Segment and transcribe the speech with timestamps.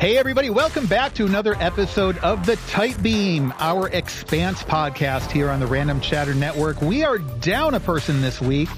[0.00, 5.50] Hey, everybody, welcome back to another episode of The Tight Beam, our expanse podcast here
[5.50, 6.80] on the Random Chatter Network.
[6.80, 8.68] We are down a person this week,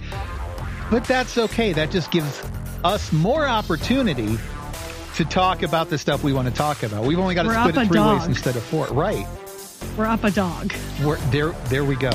[0.91, 1.75] but that's okay.
[1.75, 2.43] That just gives
[2.85, 4.39] us more opportunity
[5.17, 7.05] to talk about the stuff we want to talk about.
[7.05, 8.19] We've only got to We're split it a three dog.
[8.21, 8.87] ways instead of four.
[8.87, 9.27] Right.
[9.99, 10.73] We're up a dog.
[11.05, 12.11] We're, there, there we go.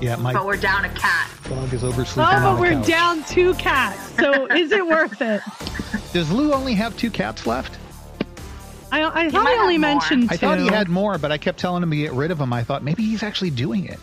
[0.00, 1.28] Yeah, my But we're down a cat.
[1.48, 2.86] dog is oversleeping Oh, on but the we're couch.
[2.86, 4.16] down two cats.
[4.16, 5.40] So is it worth it?
[6.12, 7.78] Does Lou only have two cats left?
[8.92, 10.34] I, I thought might I only mentioned two.
[10.34, 12.52] I thought he had more, but I kept telling him to get rid of them.
[12.52, 13.98] I thought maybe he's actually doing it.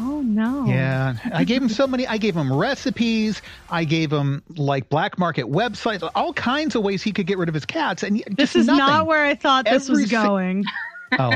[0.00, 0.64] Oh no.
[0.66, 2.06] Yeah, I gave him so many.
[2.06, 3.42] I gave him recipes.
[3.68, 7.48] I gave him like black market websites, all kinds of ways he could get rid
[7.48, 8.02] of his cats.
[8.04, 8.86] And This is nothing.
[8.86, 10.64] not where I thought this Every was si- going.
[11.18, 11.32] Oh,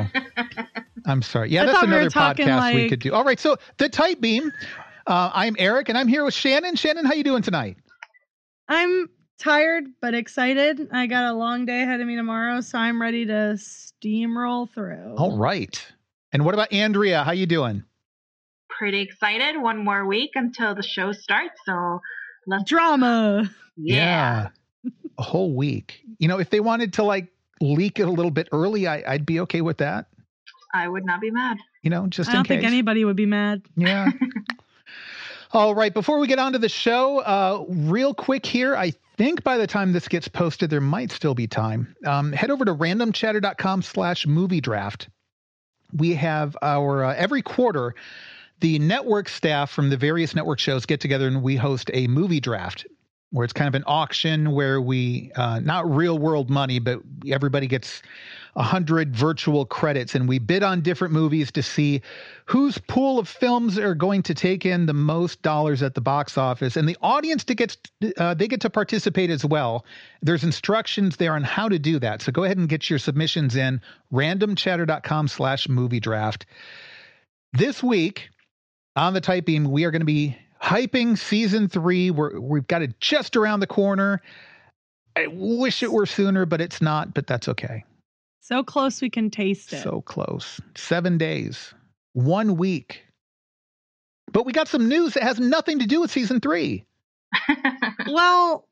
[1.07, 1.49] I'm sorry.
[1.49, 3.15] Yeah, I that's thought we were another podcast we could do.
[3.15, 4.53] All right, so the Tight Beam.
[5.07, 6.77] Uh, I'm Eric, and I'm here with Shannon.
[6.77, 7.79] Shannon, how you doing tonight?
[8.69, 9.09] I'm
[9.43, 10.89] tired but excited.
[10.93, 15.17] I got a long day ahead of me tomorrow, so I'm ready to steamroll through.
[15.17, 15.85] All right.
[16.33, 17.25] And what about Andrea?
[17.25, 17.85] How you doing?
[18.71, 19.61] Pretty excited.
[19.61, 21.61] One more week until the show starts.
[21.67, 22.01] So
[22.47, 22.65] let's.
[22.65, 23.51] Drama.
[23.77, 24.49] Yeah.
[25.19, 26.03] a whole week.
[26.19, 27.29] You know, if they wanted to like
[27.61, 30.07] leak it a little bit early, I, I'd be okay with that.
[30.75, 31.59] I would not be mad.
[31.83, 32.49] You know, just I don't in case.
[32.63, 33.63] think anybody would be mad.
[33.77, 34.11] Yeah.
[35.55, 35.93] All right.
[35.93, 39.67] Before we get on to the show, uh, real quick here, I think by the
[39.67, 41.95] time this gets posted, there might still be time.
[42.07, 45.11] Um, head over to randomchatter.com slash movie draft.
[45.95, 47.95] We have our uh, every quarter,
[48.61, 52.41] the network staff from the various network shows get together and we host a movie
[52.41, 52.87] draft
[53.31, 57.67] where it's kind of an auction where we, uh, not real world money, but everybody
[57.67, 58.03] gets
[58.55, 62.03] a hundred virtual credits and we bid on different movies to see
[62.45, 66.37] whose pool of films are going to take in the most dollars at the box
[66.37, 66.77] office.
[66.77, 67.77] And the audience to get,
[68.19, 69.87] uh, they get to participate as well.
[70.21, 72.21] There's instructions there on how to do that.
[72.21, 73.81] So go ahead and get your submissions in
[74.13, 76.45] randomchatter.com slash movie draft.
[77.55, 78.29] This week
[78.97, 82.11] on the Tight Beam we are going to be hyping season three.
[82.11, 84.21] We're, we've got it just around the corner.
[85.17, 87.85] I wish it were sooner but it's not but that's okay
[88.43, 89.83] So close we can taste it.
[89.83, 90.61] so close.
[90.77, 91.73] Seven days,
[92.13, 93.05] one week.
[94.33, 96.85] But we got some news that has nothing to do with season three.
[98.09, 98.67] well,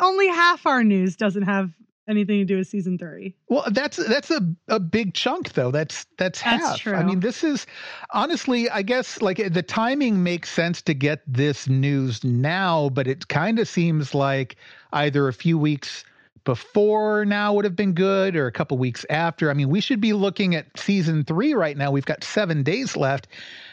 [0.00, 1.70] only half our news doesn't have
[2.08, 3.36] anything to do with season three.
[3.48, 5.70] Well, that's that's a, a big chunk though.
[5.70, 6.78] That's that's That's half.
[6.78, 6.94] true.
[6.94, 7.66] I mean, this is
[8.14, 13.28] honestly, I guess like the timing makes sense to get this news now, but it
[13.28, 14.56] kind of seems like
[14.94, 16.04] either a few weeks
[16.48, 19.50] before now would have been good or a couple weeks after.
[19.50, 21.90] I mean, we should be looking at season 3 right now.
[21.90, 23.28] We've got 7 days left.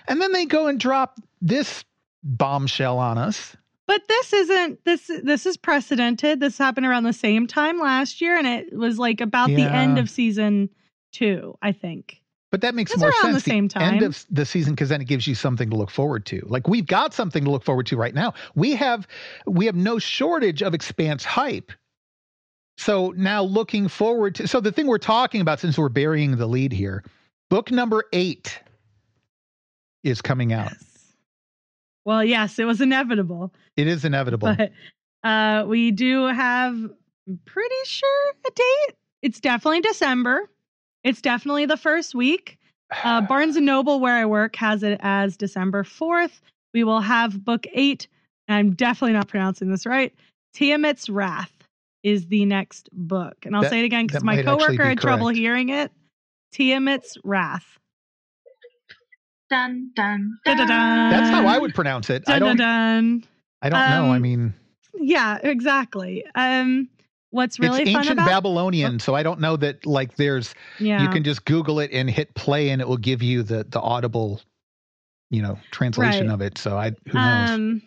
[0.10, 1.86] And then they go and drop this
[2.22, 3.56] bombshell on us.
[3.88, 6.42] But this isn't this this is precedented.
[6.42, 9.98] This happened around the same time last year and it was like about the end
[9.98, 10.70] of season
[11.14, 12.20] 2, I think.
[12.52, 13.36] But that makes more sense.
[13.36, 16.26] the same End of the season because then it gives you something to look forward
[16.26, 16.46] to.
[16.46, 18.34] Like we've got something to look forward to right now.
[18.54, 19.08] We have
[19.48, 21.72] we have no shortage of expanse hype.
[22.78, 26.48] So now looking forward to so the thing we're talking about since we're burying the
[26.48, 27.04] lead here,
[27.50, 28.60] book number eight
[30.04, 30.72] is coming out.
[30.72, 31.14] Yes.
[32.04, 33.54] Well, yes, it was inevitable.
[33.78, 34.56] It is inevitable.
[34.56, 34.72] But
[35.24, 36.74] uh we do have
[37.28, 38.96] I'm pretty sure a date.
[39.22, 40.50] It's definitely December.
[41.04, 42.60] It's definitely the first week.
[43.04, 46.42] Uh, Barnes and Noble, where I work, has it as December 4th.
[46.74, 48.08] We will have book eight.
[48.48, 50.14] I'm definitely not pronouncing this right.
[50.54, 51.55] Tiamat's Wrath
[52.06, 53.36] is the next book.
[53.46, 55.70] And I'll That- say it again because my might actually coworker be had trouble hearing
[55.70, 55.92] it.
[56.54, 57.66] Tiamat's Wrath.
[59.50, 60.68] dun, dun, Dun, dun.
[60.68, 61.10] dun, dun.
[61.12, 62.24] That's how I would pronounce it.
[62.28, 63.24] I Dun, dun, don't dun.
[63.62, 64.12] I don't know.
[64.12, 64.54] I Um, mean
[64.94, 66.24] Yeah, exactly.
[66.36, 66.90] Um,
[67.32, 71.02] what's really it's fun ancient about Babylonian, so I don't know that like there's yeah.
[71.02, 73.82] you can just google it and hit play and it will give you the the
[73.82, 74.42] audible
[75.32, 76.34] you know translation Right.
[76.34, 77.82] of it so i who knows Um,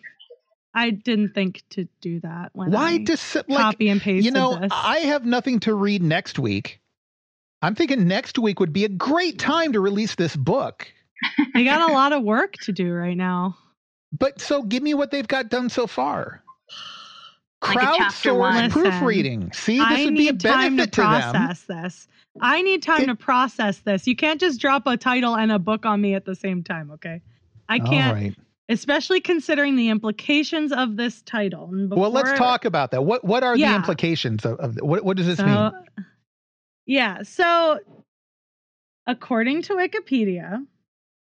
[0.79, 4.23] I didn't think to do that when why I does like copy and paste.
[4.23, 4.71] you know this.
[4.73, 6.79] i have nothing to read next week
[7.61, 10.87] i'm thinking next week would be a great time to release this book
[11.53, 13.57] I got a lot of work to do right now.
[14.17, 16.41] but so give me what they've got done so far
[17.61, 18.53] Like a chapter one.
[18.53, 21.09] crowdsourced Listen, proofreading see this I would be a need time to benefit to, them
[21.33, 22.07] process this.
[22.39, 24.07] I need time It- to process this.
[24.07, 26.89] You can't just drop a title and a book on me at the same time,
[26.91, 27.21] okay?
[27.67, 28.35] I can't, right
[28.69, 31.69] especially considering the implications of this title.
[31.71, 35.17] And well let's talk about that what what are the implications of, of what, what
[35.17, 35.71] does this so, mean
[36.85, 37.79] Yeah, so
[39.05, 40.65] according to Wikipedia,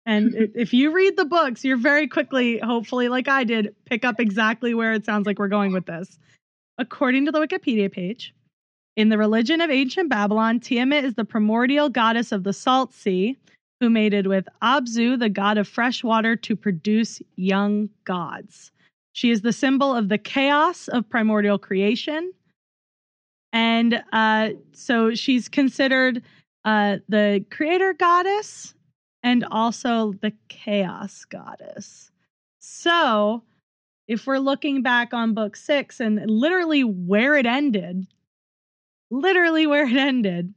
[0.05, 0.59] and mm-hmm.
[0.59, 4.73] if you read the books, you're very quickly, hopefully, like I did, pick up exactly
[4.73, 6.17] where it sounds like we're going with this.
[6.77, 8.33] According to the Wikipedia page,
[8.95, 13.37] In the religion of ancient Babylon, Tiamat is the primordial goddess of the salt sea,
[13.79, 18.71] who mated with Abzu, the god of fresh water, to produce young gods.
[19.13, 22.33] She is the symbol of the chaos of primordial creation.
[23.53, 26.21] And uh, so she's considered
[26.65, 28.75] uh, the creator goddess
[29.23, 32.11] and also the chaos goddess.
[32.59, 33.43] So
[34.07, 38.07] if we're looking back on book six and literally where it ended,
[39.09, 40.53] literally where it ended,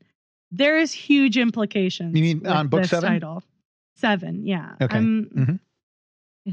[0.51, 2.15] there is huge implications.
[2.17, 3.09] You mean on book this seven?
[3.09, 3.43] Title.
[3.97, 4.75] Seven, yeah.
[4.81, 4.97] Okay.
[4.97, 5.61] I'm- Mhm.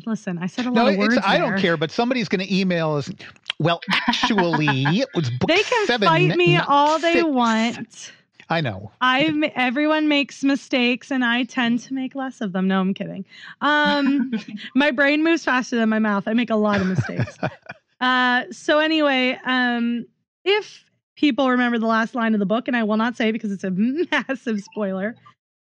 [0.05, 1.15] Listen, I said a lot No, of words.
[1.15, 3.09] it's, I don't care, but somebody's going to email us.
[3.57, 6.07] Well, actually, it was book They can seven.
[6.07, 8.11] fight me all they want.
[8.49, 8.91] I know.
[9.01, 12.67] I everyone makes mistakes, and I tend to make less of them.
[12.67, 13.25] No, I'm kidding.
[13.61, 14.31] Um,
[14.75, 16.27] my brain moves faster than my mouth.
[16.27, 17.37] I make a lot of mistakes.
[18.01, 20.05] uh, so anyway, um,
[20.45, 20.83] if
[21.17, 23.65] people remember the last line of the book, and I will not say because it's
[23.65, 23.71] a
[24.11, 25.15] massive spoiler,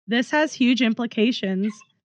[0.08, 1.72] this has huge implications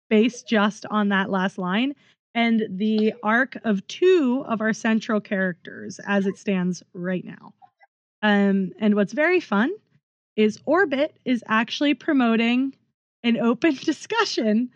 [0.10, 1.96] based just on that last line
[2.36, 7.54] and the arc of two of our central characters as it stands right now.
[8.22, 9.72] Um, and what's very fun
[10.36, 12.76] is Orbit is actually promoting
[13.24, 14.70] an open discussion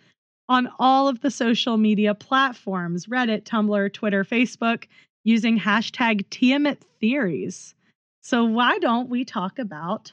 [0.49, 4.85] on all of the social media platforms Reddit, Tumblr, Twitter, Facebook
[5.23, 7.73] using hashtag Tiamat Theories.
[8.27, 10.11] So, why don't we talk about,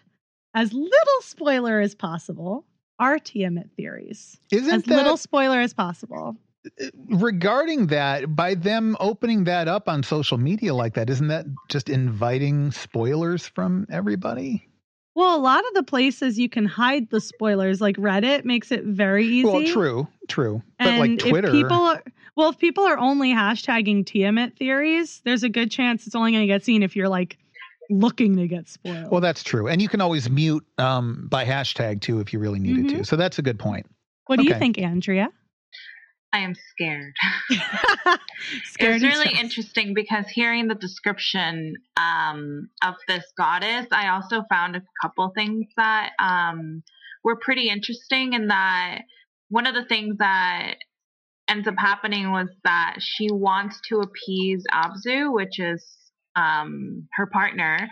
[0.54, 2.64] as little spoiler as possible,
[3.00, 4.38] our Tiamat theories?
[4.52, 6.36] Isn't as that little spoiler as possible.
[6.80, 8.36] Uh, regarding that?
[8.36, 13.48] By them opening that up on social media like that, isn't that just inviting spoilers
[13.48, 14.68] from everybody?
[15.16, 18.84] Well, a lot of the places you can hide the spoilers, like Reddit, makes it
[18.84, 19.44] very easy.
[19.44, 20.62] Well, true, true.
[20.78, 22.04] But like Twitter, if people are,
[22.36, 26.42] well, if people are only hashtagging Tiamat theories, there's a good chance it's only going
[26.42, 27.38] to get seen if you're like
[27.90, 29.10] looking to get spoiled.
[29.10, 29.68] well, that's true.
[29.68, 33.04] And you can always mute um, by hashtag too if you really needed to.
[33.04, 33.86] So that's a good point.
[34.26, 35.28] what do you think, Andrea?
[36.34, 37.14] I am scared.
[38.64, 44.74] Scared it's really interesting because hearing the description um, of this goddess, I also found
[44.74, 46.82] a couple things that um,
[47.22, 48.32] were pretty interesting.
[48.32, 49.02] In that,
[49.48, 50.74] one of the things that
[51.46, 55.84] ends up happening was that she wants to appease Abzu, which is
[56.36, 57.88] um, her partner.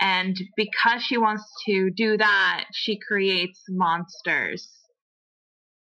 [0.00, 4.68] And because she wants to do that, she creates monsters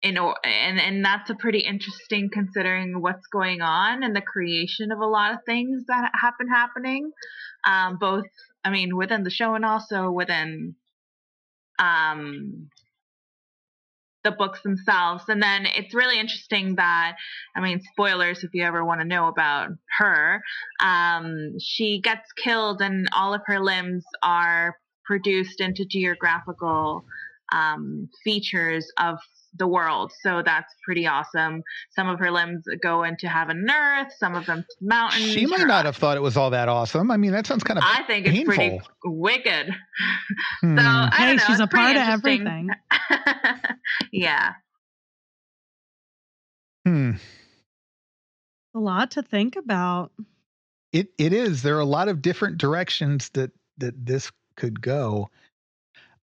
[0.04, 4.98] in and and that's a pretty interesting considering what's going on and the creation of
[4.98, 7.10] a lot of things that have been happening
[7.66, 8.26] um both
[8.64, 10.74] i mean within the show and also within
[11.78, 12.68] um
[14.24, 15.24] the books themselves.
[15.28, 17.16] And then it's really interesting that
[17.54, 20.42] i mean spoilers if you ever want to know about her.
[20.80, 27.04] Um she gets killed and all of her limbs are produced into geographical
[27.52, 29.18] um, features of
[29.56, 30.12] the world.
[30.22, 31.62] So that's pretty awesome.
[31.90, 35.32] Some of her limbs go into heaven and earth, some of them to mountains.
[35.32, 37.10] She might not have thought it was all that awesome.
[37.10, 39.74] I mean, that sounds kind of I think it's pretty wicked.
[40.60, 40.78] Hmm.
[40.78, 41.44] So I hey, don't know.
[41.46, 42.70] she's a it's pretty part of everything.
[44.12, 44.54] yeah.
[46.86, 47.12] Hmm.
[48.74, 50.12] A lot to think about.
[50.92, 51.62] It it is.
[51.62, 55.30] There are a lot of different directions that that this could go.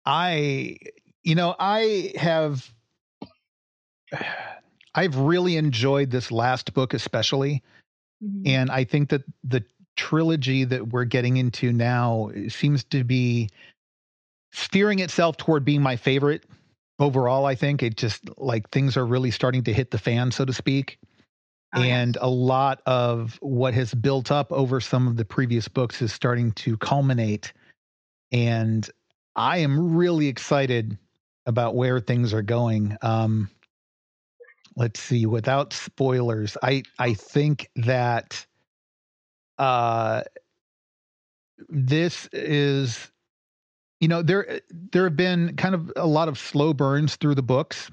[0.05, 0.77] I
[1.23, 2.71] you know, I have
[4.95, 7.63] I've really enjoyed this last book especially
[8.23, 8.47] Mhm.
[8.47, 9.63] and I think that the
[9.97, 13.49] trilogy that we're getting into now seems to be
[14.51, 16.45] steering itself toward being my favorite
[16.99, 17.83] overall I think.
[17.83, 20.97] It just like things are really starting to hit the fan so to speak
[21.73, 26.01] Oh, and a lot of what has built up over some of the previous books
[26.01, 27.51] is starting to culminate
[28.31, 28.89] and
[29.35, 30.97] i am really excited
[31.45, 32.97] about where things are going.
[33.01, 33.49] Um
[34.75, 38.45] let's see without spoilers i i think that
[39.57, 40.21] uh
[41.69, 43.11] this is
[43.99, 44.59] you know there
[44.91, 47.89] there have been kind of a lot of slow burns through the books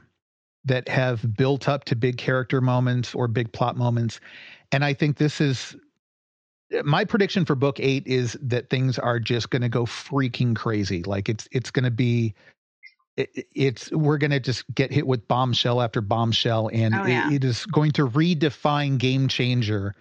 [0.65, 4.21] that have built up to big character moments or big plot moments.
[4.71, 5.77] And I think this is
[6.85, 11.03] my prediction for book eight is that things are just going to go freaking crazy.
[11.03, 12.35] Like it's it's going to be
[13.17, 17.29] it, it's we're going to just get hit with bombshell after bombshell, and Oh, yeah.
[17.29, 19.95] it, it is going to redefine game changer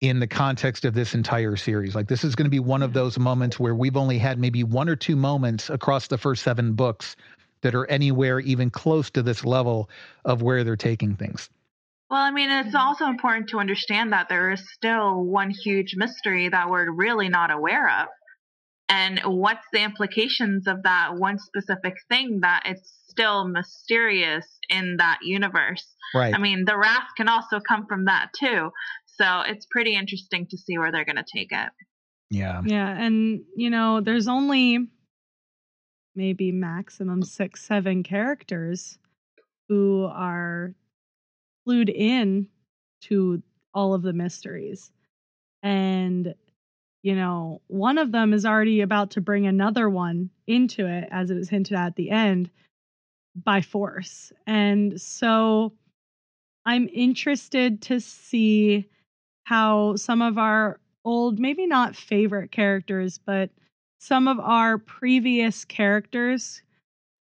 [0.00, 1.94] in the context of this entire series.
[1.94, 4.62] Like this is going to be one of those moments where we've only had maybe
[4.62, 7.16] one or two moments across the first seven books
[7.62, 9.88] that are anywhere even close to this level
[10.24, 11.48] of where they're taking things.
[12.10, 16.48] Well, I mean, it's also important to understand that there is still one huge mystery
[16.50, 18.08] that we're really not aware of.
[18.88, 25.18] And what's the implications of that one specific thing that it's still mysterious in that
[25.22, 25.84] universe.
[26.14, 26.34] Right.
[26.34, 28.70] I mean, the wrath can also come from that too.
[29.06, 31.70] So it's pretty interesting to see where they're going to take it.
[32.30, 32.62] Yeah.
[32.64, 34.86] Yeah, and you know, there's only
[36.14, 38.98] maybe maximum six, seven characters
[39.68, 40.74] who are
[41.66, 42.48] clued in
[43.02, 43.42] to
[43.74, 44.90] all of the mysteries.
[45.62, 46.34] And,
[47.06, 51.30] you know, one of them is already about to bring another one into it, as
[51.30, 52.50] it was hinted at at the end,
[53.36, 54.32] by force.
[54.44, 55.72] And so
[56.64, 58.88] I'm interested to see
[59.44, 63.50] how some of our old, maybe not favorite characters, but
[64.00, 66.60] some of our previous characters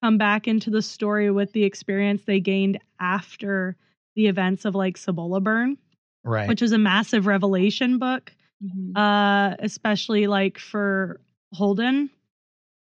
[0.01, 3.77] come back into the story with the experience they gained after
[4.15, 5.77] the events of like Cibola Burn,
[6.23, 6.49] Right.
[6.49, 8.31] which is a massive revelation book,
[8.65, 8.97] Mm-hmm.
[8.97, 11.19] uh, especially like for
[11.53, 12.09] Holden.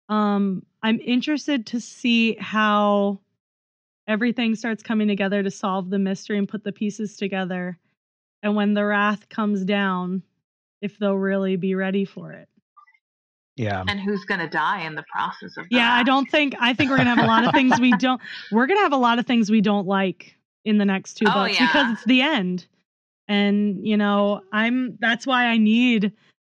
[0.09, 3.19] Um, I'm interested to see how
[4.07, 7.77] everything starts coming together to solve the mystery and put the pieces together.
[8.41, 10.23] And when the wrath comes down,
[10.81, 12.47] if they'll really be ready for it.
[13.55, 13.83] yeah.
[13.87, 15.71] And who's going to die in the process of that?
[15.75, 18.21] Yeah, I don't think I think we're gonna have a lot of things we don't
[18.51, 20.35] we're gonna have a lot of things we don't like
[20.65, 21.67] in the next two Oh, books yeah.
[21.67, 22.65] because it's the end.
[23.29, 26.11] And you know, I'm that's why I need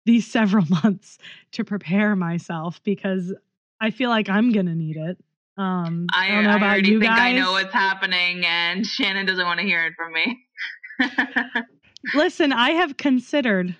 [0.05, 1.17] these several months
[1.53, 3.33] to prepare myself because
[3.79, 5.17] I feel like I'm gonna need it.
[5.57, 7.19] Um I, I, don't know I about already you think guys.
[7.19, 10.45] I know what's happening, and Shannon doesn't want to hear it from me.
[12.15, 13.75] Listen, I have considered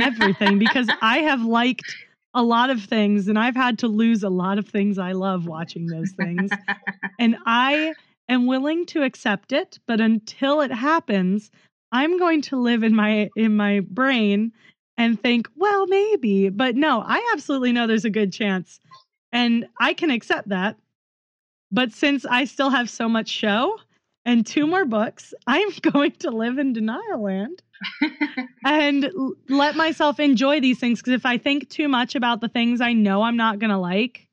[0.00, 1.96] everything because I have liked
[2.34, 5.46] a lot of things and I've had to lose a lot of things I love
[5.46, 6.50] watching those things.
[7.18, 7.94] and I
[8.28, 11.50] am willing to accept it, but until it happens,
[11.92, 14.52] I'm going to live in my in my brain
[14.98, 18.80] and think, well, maybe, but no, I absolutely know there's a good chance.
[19.32, 20.76] And I can accept that.
[21.70, 23.78] But since I still have so much show
[24.24, 27.62] and two more books, I'm going to live in denial land
[28.64, 29.08] and
[29.48, 32.92] let myself enjoy these things because if I think too much about the things I
[32.92, 34.26] know I'm not going to like,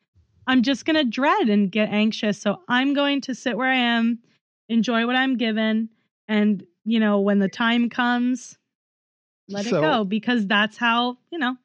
[0.47, 2.39] I'm just going to dread and get anxious.
[2.39, 4.19] So I'm going to sit where I am,
[4.67, 5.89] enjoy what I'm given,
[6.27, 8.57] and you know, when the time comes,
[9.49, 11.57] let So- it go because that's how, you know,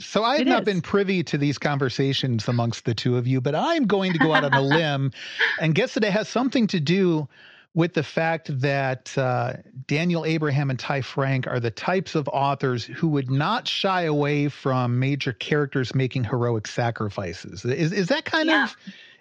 [0.00, 0.64] So I have not is.
[0.66, 4.32] been privy to these conversations amongst the two of you, but I'm going to go
[4.32, 5.12] out on a limb
[5.60, 7.28] and guess that it has something to do
[7.74, 9.52] with the fact that uh,
[9.86, 14.48] Daniel Abraham and Ty Franck are the types of authors who would not shy away
[14.48, 17.64] from major characters making heroic sacrifices.
[17.64, 18.64] Is is that kind Yeah.
[18.64, 18.76] of?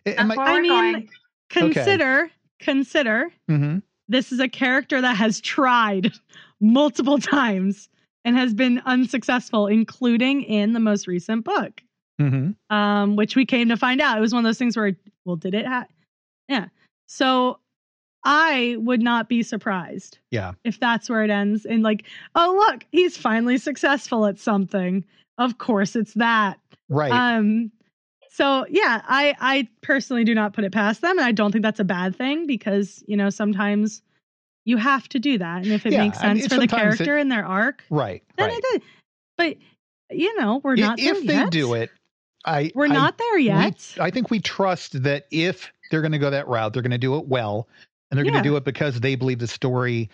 [0.08, 1.10] Am That's where I mean, going.
[1.50, 3.84] consider consider Mhm.
[4.10, 6.12] This is a character that has tried
[6.60, 7.88] multiple times
[8.26, 11.82] and has been unsuccessful, including in the most recent book,
[12.20, 12.56] Mhm.
[12.70, 14.18] um, which we came to find out.
[14.18, 14.92] It was one of those things where,
[15.26, 15.88] well, did it have?
[16.50, 16.66] Yeah.
[17.08, 17.60] So
[18.26, 20.52] I would not be surprised Yeah.
[20.66, 21.66] if that's where it ends.
[21.66, 25.06] And like, oh, look, he's finally successful at something.
[25.38, 26.60] Of course, it's that.
[26.90, 27.12] Right.
[27.12, 27.72] Um,
[28.40, 31.62] so yeah, I I personally do not put it past them, and I don't think
[31.62, 34.02] that's a bad thing because you know sometimes
[34.66, 36.68] you have to do that, and if it Yeah, makes I mean, sense for the
[36.68, 38.24] sometimes it- character and their arc, right.
[38.38, 38.62] then Right.
[38.76, 38.84] it.
[39.38, 39.58] But
[40.10, 41.52] you know, we're not there if they yet.
[41.52, 41.92] do it,
[42.46, 43.94] I We're I not there yet.
[43.98, 46.92] We, I think we trust that if they're going to go that route, they're going
[46.92, 47.68] to do it well,
[48.10, 48.32] and they're Yeah.
[48.32, 50.10] going to do it because they believe the story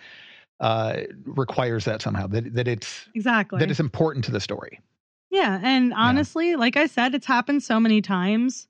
[0.58, 2.26] uh, requires that somehow.
[2.26, 3.60] That that it's exactly.
[3.60, 4.80] that it's important to the story.
[5.30, 8.68] Yeah, and honestly, like I said, it's happened so many times,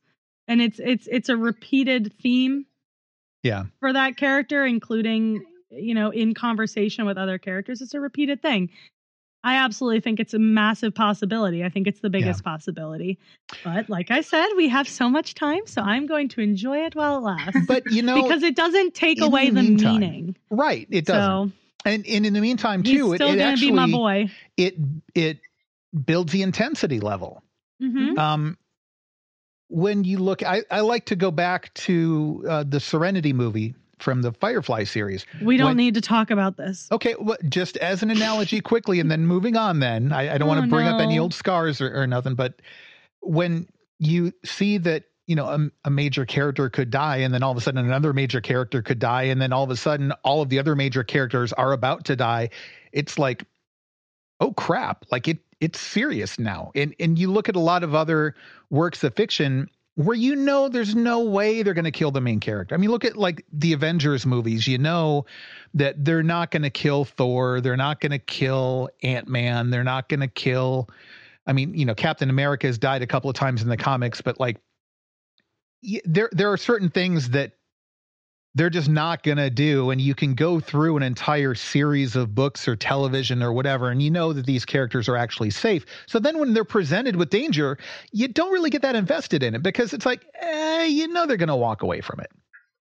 [0.49, 2.67] and it's it's it's a repeated theme.
[3.43, 3.65] Yeah.
[3.81, 8.71] For that character, including you know in conversation with other characters, it's a repeated thing.
[9.45, 11.63] I absolutely think it's a massive possibility.
[11.63, 13.17] I think it's the biggest possibility.
[13.63, 16.97] But like I said, we have so much time, so I'm going to enjoy it
[16.97, 17.61] while it lasts.
[17.69, 20.37] But you know, because it doesn't take away the meantime, meaning.
[20.51, 20.89] right?
[20.91, 21.51] It doesn't.
[21.51, 24.31] So and, and in the meantime, too, it, still it actually be my boy.
[24.57, 24.75] it
[25.15, 25.39] it
[26.05, 27.43] builds the intensity level.
[27.81, 28.59] hmm Um,
[29.69, 34.23] when you look, I, I like to go back to uh, the Serenity movie from
[34.23, 35.26] the Firefly series.
[35.43, 36.87] We don't when- need to talk about this.
[36.93, 39.81] Okay, well, just as an analogy, quickly, and then moving on.
[39.81, 42.35] Then I, I don't want Oh, to bring up any old scars or, or nothing,
[42.35, 42.61] but
[43.21, 43.67] when
[43.99, 47.57] you see that you know a, a major character could die, and then all of
[47.57, 50.49] a sudden another major character could die, and then all of a sudden all of
[50.49, 52.50] the other major characters are about to die,
[52.93, 53.45] it's like,
[54.38, 55.07] oh crap!
[55.11, 56.73] Like it it's serious now.
[56.75, 58.35] And and you look at a lot of other
[58.71, 62.39] works of fiction where you know there's no way they're going to kill the main
[62.39, 62.75] character.
[62.75, 64.67] I mean, look at like the Avengers movies.
[64.67, 65.25] You know
[65.75, 67.61] that they're not going to kill Thor.
[67.61, 69.71] They're not going to kill Ant Man.
[69.71, 70.91] They're not going to kill
[71.47, 74.21] I mean, you know, Captain America has died a couple of times in the comics,
[74.21, 74.59] but like,
[76.05, 77.53] there there are certain things that
[78.57, 82.35] they're just not going to do and you can go through an entire series of
[82.35, 86.19] books or television or whatever and you know that these characters are actually safe so
[86.19, 87.79] then when they're presented with danger
[88.13, 91.37] you don't really get that invested in it because it's like eh, you know they're
[91.37, 92.31] going to walk away from it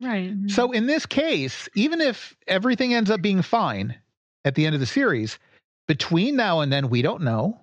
[0.03, 0.35] Right.
[0.49, 3.95] so in this case even if everything ends up being fine
[4.45, 5.39] at the end of the series
[5.87, 7.61] between now and then we don't know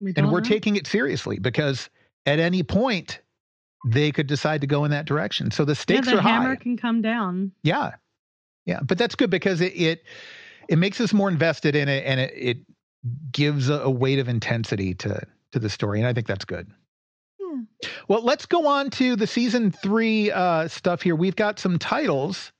[0.00, 0.44] We and don't we're know.
[0.48, 1.90] taking it seriously because
[2.26, 3.20] at any point
[3.84, 6.30] they could decide to go in that direction so the yeah, stakes the are high
[6.30, 7.52] hammer can come down.
[7.62, 7.92] yeah.
[8.64, 8.78] Yeah.
[8.82, 10.04] But that's good because it it,
[10.68, 12.58] it makes us more invested in it and it, it
[13.32, 15.20] gives a, a weight of intensity to
[15.50, 15.98] to the story.
[15.98, 16.68] And I think that's good.
[17.40, 17.88] Yeah.
[18.06, 21.16] Well, let's go on to the season three uh, stuff here.
[21.16, 22.52] We've got some titles.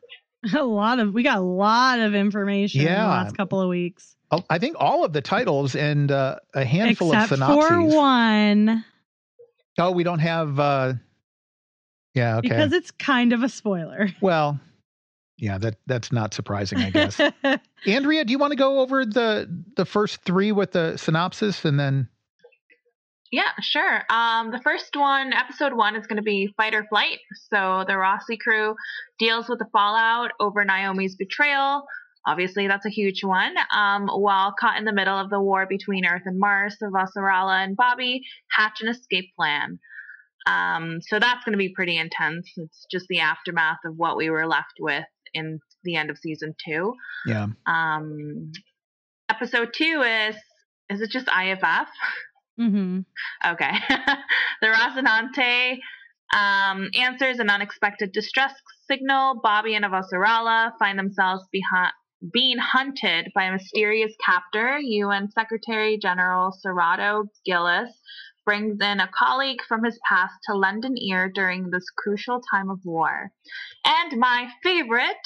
[0.57, 3.07] A lot of we got a lot of information in the Yeah.
[3.07, 4.17] last couple of weeks.
[4.33, 7.69] Oh, I think all of the titles and uh, a handful Except of synopses.
[7.69, 8.85] for one.
[9.79, 10.59] Oh, we don't have.
[10.59, 10.95] Uh,
[12.15, 12.39] yeah.
[12.39, 12.49] Okay.
[12.49, 14.11] Because it's kind of a spoiler.
[14.21, 14.59] well,
[15.39, 15.59] yeah.
[15.59, 17.21] That that's not surprising, I guess.
[17.87, 21.79] Andrea, do you want to go over the the first three with the synopsis and
[21.79, 22.09] then?
[23.33, 24.03] Yeah, sure.
[24.11, 27.19] Um, the first one, episode one, is going to be fight or flight.
[27.51, 28.75] So the Rossi crew
[29.19, 31.85] deals with the fallout over Naomi's betrayal.
[32.27, 33.55] Obviously, that's a huge one.
[33.75, 37.75] Um, while caught in the middle of the war between Earth and Mars, Avasarala and
[37.75, 39.79] Bobbie hatch an escape plan.
[40.47, 42.51] Um, so that's going to be pretty intense.
[42.57, 46.55] It's just the aftermath of what we were left with in the end of season
[46.65, 46.95] two.
[47.27, 47.47] Yeah.
[47.67, 48.53] Um,
[49.31, 50.37] episode two is
[50.91, 51.89] is it just IFF?
[52.61, 53.01] Mm-hmm.
[53.47, 53.73] Okay.
[54.61, 55.79] the Rocinante
[56.37, 58.53] um, answers an unexpected distress
[58.91, 59.41] signal.
[59.43, 61.93] Bobbie and Avasarala find themselves behind,
[62.33, 64.79] being hunted by a mysterious captor.
[64.79, 67.91] UN Secretary General Serrato Gillis
[68.45, 72.71] brings in a colleague from his past to lend an ear during this crucial time
[72.71, 73.31] of war.
[73.85, 75.17] And my favorite,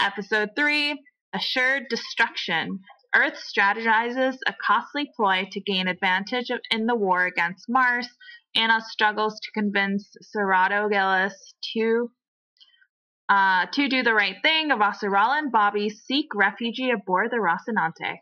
[0.00, 2.80] episode three, Assured Destruction.
[3.14, 8.08] Earth strategizes a costly ploy to gain advantage in the war against Mars.
[8.54, 12.10] Anna struggles to convince Sorrento-Gillis to
[13.28, 14.70] uh, to do the right thing.
[14.70, 18.18] Avasarala and Bobbie seek refuge aboard the Rocinante.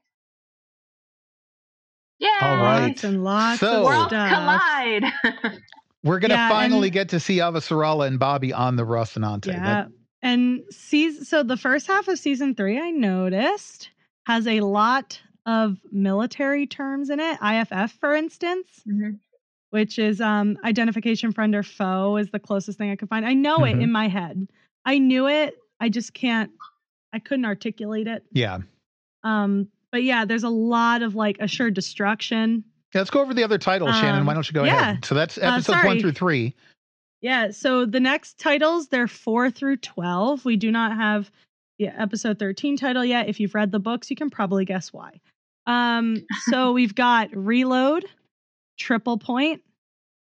[2.21, 2.29] Yay!
[2.43, 2.89] All right.
[2.89, 4.29] Lots and lots So- of Worlds stuff.
[4.31, 5.05] collide.
[6.05, 9.49] We're gonna Yeah, finally and- get to see Avasarala and Bobbie on the Rocinante.
[9.49, 9.65] Yeah.
[9.65, 9.89] That-
[10.23, 13.91] and season so the first half of season three, I noticed,
[14.27, 17.39] has a lot of military terms in it.
[17.43, 19.19] IFF, for instance, Mhm.
[19.71, 23.25] which is um identification friend or foe is the closest thing I could find.
[23.25, 23.71] I know Mhm.
[23.77, 24.47] it in my head.
[24.85, 25.55] I knew it.
[25.81, 26.51] I just can't
[27.13, 28.23] I couldn't articulate it.
[28.33, 28.59] yeah.
[29.25, 32.65] Um, but yeah, there's a lot of like assured destruction.
[32.95, 34.21] Yeah, Let's go over the other titles, Shannon.
[34.21, 34.77] Um, Why don't you go yeah.
[34.91, 35.05] ahead?
[35.05, 36.55] So that's Uh, episodes one through three.
[37.21, 40.45] Yeah, so the next titles, they're four through 12.
[40.45, 41.31] We do not have
[41.79, 43.29] the episode 13 title yet.
[43.29, 45.21] If you've read the books, you can probably guess why.
[45.67, 48.07] Um, so we've got Reload,
[48.79, 49.63] Triple Point,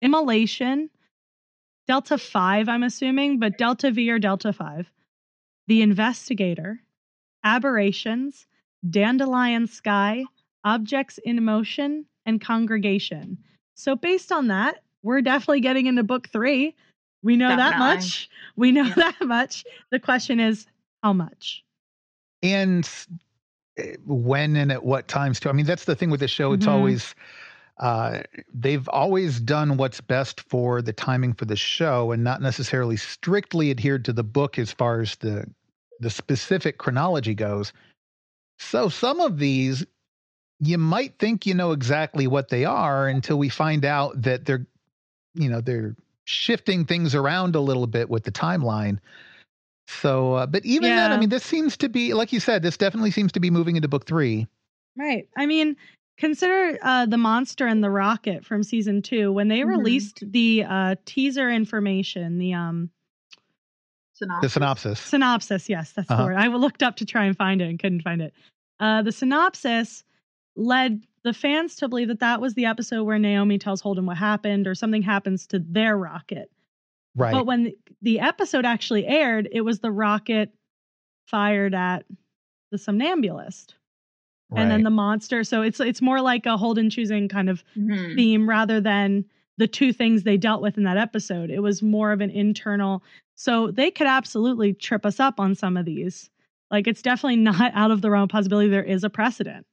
[0.02, 0.90] Immolation,
[1.88, 4.92] Delta 5, I'm assuming, but Delta V or Delta 5,
[5.68, 6.80] The Investigator,
[7.44, 8.48] Aberrations,
[8.90, 10.26] Dandelion Sky,
[10.64, 13.38] Objects in Motion, and Congregation.
[13.76, 16.76] So based on that, we're definitely getting into book three.
[17.24, 18.30] We know that much.
[18.56, 18.94] We know Yeah.
[18.96, 19.66] that much.
[19.92, 20.66] The question is,
[21.04, 21.64] how much?
[22.42, 22.90] And
[23.78, 25.50] eh, when and at what times too.
[25.50, 26.54] I mean, that's the thing with the show.
[26.54, 26.72] It's Mhm.
[26.72, 27.16] always
[27.80, 32.98] uh, they've always done what's best for the timing for the show, and not necessarily
[32.98, 35.46] strictly adhered to the book as far as the
[36.00, 37.74] the specific chronology goes.
[38.60, 39.86] So some of these
[40.60, 44.66] you might think you know exactly what they are until we find out that they're
[45.36, 49.00] you know they're shifting things around a little bit with the timeline
[49.88, 52.78] so uh, but even then i mean this seems to be like you said this
[52.78, 54.48] definitely seems to be moving into book three
[54.98, 55.28] Right.
[55.38, 55.76] I mean,
[56.18, 59.70] consider uh, the monster and the rocket from season two when they Mhm.
[59.78, 62.90] released the uh, teaser information, the um
[64.20, 64.54] the Synopsis.
[64.54, 65.70] synopsis synopsis.
[65.70, 66.24] Yes, that's Uh-huh.
[66.24, 66.38] the word.
[66.38, 68.34] I looked up to try and find it and couldn't find it.
[68.80, 70.04] Uh, the synopsis
[70.56, 74.18] led the fans to believe that that was the episode where Naomi tells Holden what
[74.18, 76.50] happened or something happens to their rocket.
[77.16, 80.54] right But when the episode actually aired, it was the rocket
[81.26, 82.06] fired at
[82.72, 83.76] the somnambulist
[84.56, 85.44] and then the monster.
[85.44, 88.16] So it's it's more like a Holden choosing kind of Mhm.
[88.16, 89.26] theme rather than
[89.58, 91.50] the two things they dealt with in that episode.
[91.50, 93.04] It was more of an internal.
[93.40, 96.30] So they could absolutely trip us up on some of these.
[96.72, 99.66] Like it's definitely not out of the realm of possibility there is a precedent.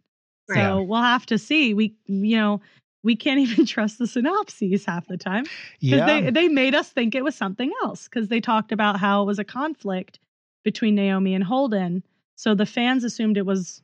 [0.49, 0.59] Right.
[0.59, 1.75] So we'll have to see.
[1.75, 2.61] We you know
[3.03, 5.47] we can't even trust the synopses half the time
[5.81, 6.07] Yeah.
[6.07, 9.27] they they made us think it was something else because they talked about how it
[9.27, 10.19] was a conflict
[10.63, 12.03] between Naomi and Holden.
[12.37, 13.83] So the fans assumed it was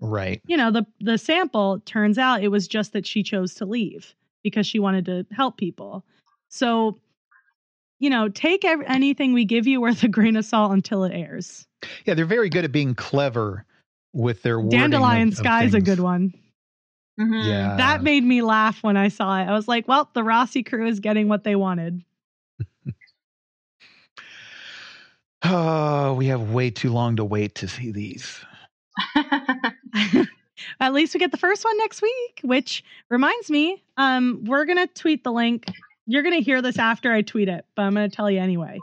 [0.00, 0.40] right.
[0.46, 4.14] you know the the sample turns out it was just that she chose to leave
[4.42, 6.04] because she wanted to help people
[6.48, 6.98] so
[8.00, 11.12] you know take ev- anything we give you with a grain of salt until it
[11.14, 11.66] airs
[12.04, 13.64] Yeah, they're very good at being clever
[14.12, 16.34] with their wording of- dandelion of is a good one
[17.18, 17.44] Mhm.
[17.44, 17.76] Yeah.
[17.76, 20.86] that made me laugh when i saw it i was like well the rossi crew
[20.86, 22.02] is getting what they wanted
[25.42, 28.38] Oh, we have way too long to wait to see these.
[30.80, 34.86] at least we get the first one next week which reminds me um we're gonna
[34.88, 35.64] tweet the link
[36.10, 38.78] you're gonna hear this after i tweet it but i'm gonna tell you anyway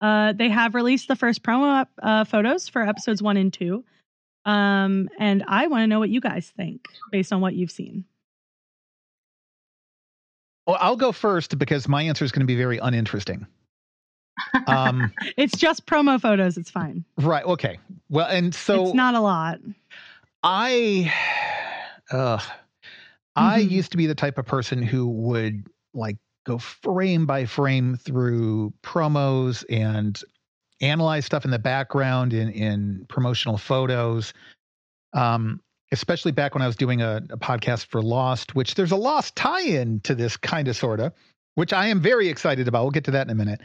[0.00, 3.84] uh they have released the first promo uh, photos for episodes one and two
[4.44, 8.04] um and i want to know what you guys think based on what you've seen
[10.66, 13.46] Well, I'll go first because my answer is going to be very uninteresting.
[14.66, 17.42] Um, it's just promo photos it's fine right.
[17.44, 17.78] Okay.
[18.10, 19.60] Well, and so it's not a lot
[20.42, 21.10] I,
[22.12, 22.38] uh,
[23.34, 23.70] I Mhm.
[23.70, 28.72] used to be the type of person who would like go frame by frame through
[28.82, 30.18] promos and
[30.80, 34.32] analyze stuff in the background in in promotional photos.
[35.12, 35.60] Um,
[35.92, 39.36] especially back when I was doing a, a podcast for Lost, which there's a Lost
[39.36, 41.14] tie-in to this kind of sorta,
[41.54, 42.82] which I am very excited about.
[42.82, 43.60] We'll get to that in a minute.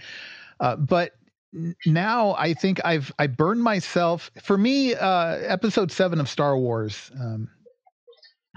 [0.60, 1.12] Uh, but
[1.86, 4.32] now I think I've I burned myself.
[4.42, 7.50] For me, uh, Episode Seven of Star Wars, um,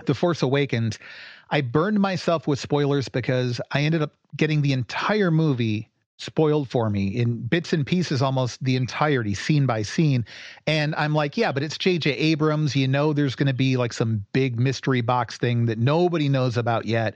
[0.06, 0.98] The Force Awakens,
[1.50, 6.88] I burned myself with spoilers because I ended up getting the entire movie spoiled for
[6.88, 10.24] me in bits and pieces, almost the entirety, scene by scene.
[10.66, 12.10] And I'm like, yeah, but it's J.J.
[12.10, 12.74] Abrams.
[12.74, 16.56] You know, there's going to be like some big mystery box thing that nobody knows
[16.56, 17.14] about yet.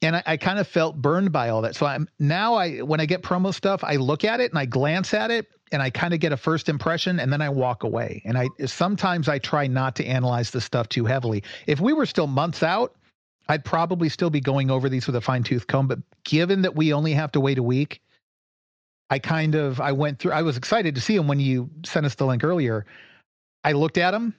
[0.00, 1.74] And I, I kind of felt burned by all that.
[1.74, 4.66] So I'm now I when I get promo stuff, I look at it and I
[4.66, 7.82] glance at it and I kind of get a first impression and then I walk
[7.82, 8.22] away.
[8.24, 11.42] And I sometimes I try not to analyze the stuff too heavily.
[11.66, 12.94] If we were still months out,
[13.48, 15.86] I'd probably still be going over these with a fine tooth comb.
[15.86, 18.00] But given that we only have to wait a week,
[19.10, 20.32] I kind of I went through.
[20.32, 22.86] I was excited to see them when you sent us the link earlier.
[23.62, 24.34] I looked at them,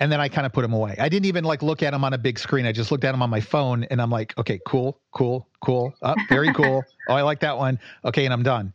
[0.00, 0.96] and then I kind of put them away.
[0.98, 2.66] I didn't even like look at them on a big screen.
[2.66, 5.92] I just looked at them on my phone, and I'm like, okay, cool, cool, cool,
[6.02, 6.82] up, very cool.
[7.08, 7.78] oh, I like that one.
[8.04, 8.72] Okay, and I'm done.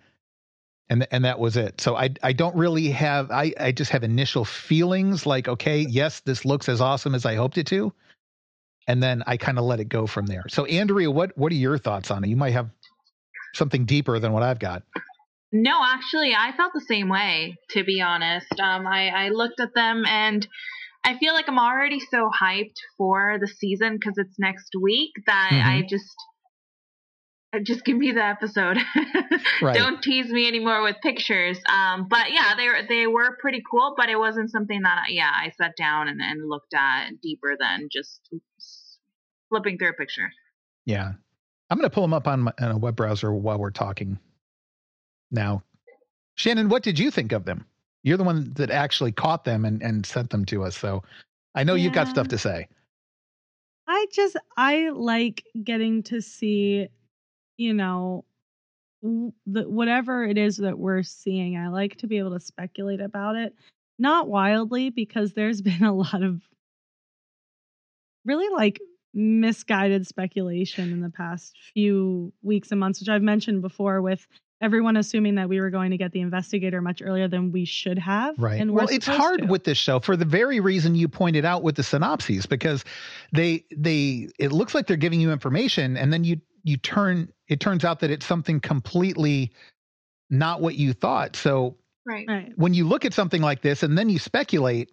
[0.89, 1.81] And and that was it.
[1.81, 3.31] So I I don't really have.
[3.31, 7.33] I I just have initial feelings like, okay, yes, this looks as awesome as I
[7.33, 7.93] hoped it to
[8.87, 10.43] and then I kind of let it go from there.
[10.49, 12.27] So, Andrea, what what are your thoughts on it?
[12.29, 12.69] You might have
[13.53, 14.83] something deeper than what I've got.
[15.51, 17.57] No, actually, I felt the same way.
[17.71, 20.47] To be honest, um, I I looked at them and
[21.03, 25.49] I feel like I'm already so hyped for the season because it's next week that
[25.51, 25.65] Mhm.
[25.65, 26.15] I just
[27.61, 28.77] just give me the episode.
[29.61, 29.75] Right.
[29.75, 31.57] Don't tease me anymore with pictures.
[31.69, 35.31] Um, but yeah, they were they were pretty cool, but it wasn't something that yeah
[35.33, 38.29] I sat down and, and looked at deeper than just
[39.49, 40.29] flipping through a picture.
[40.85, 41.13] Yeah,
[41.69, 44.19] I'm going to pull them up on, my, on a web browser while we're talking.
[45.31, 45.63] Now,
[46.35, 47.65] Shannon, what did you think of them?
[48.03, 51.03] You're the one that actually caught them and, and sent them to us, so
[51.55, 52.67] I know you've got stuff to say.
[53.87, 56.87] I just I like getting to see,
[57.57, 58.25] you know,
[59.01, 61.57] the whatever it is that we're seeing.
[61.57, 63.53] I like to be able to speculate about it,
[63.99, 66.41] not wildly because there's been a lot of
[68.25, 68.79] really like
[69.13, 74.25] misguided speculation in the past few weeks and months, which I've mentioned before with
[74.61, 77.99] everyone assuming that we were going to get the investigator much earlier than we should
[77.99, 78.33] have.
[78.37, 78.61] Right.
[78.61, 79.47] And well, it's hard to.
[79.47, 82.85] with this show for the very reason you pointed out with the synopses because
[83.33, 87.59] they they it looks like they're giving you information and then you you turn it
[87.59, 89.51] turns out that it's something completely
[90.29, 91.35] not what you thought.
[91.35, 92.25] So Right.
[92.27, 92.51] right.
[92.57, 94.91] when you look at something like this and then you speculate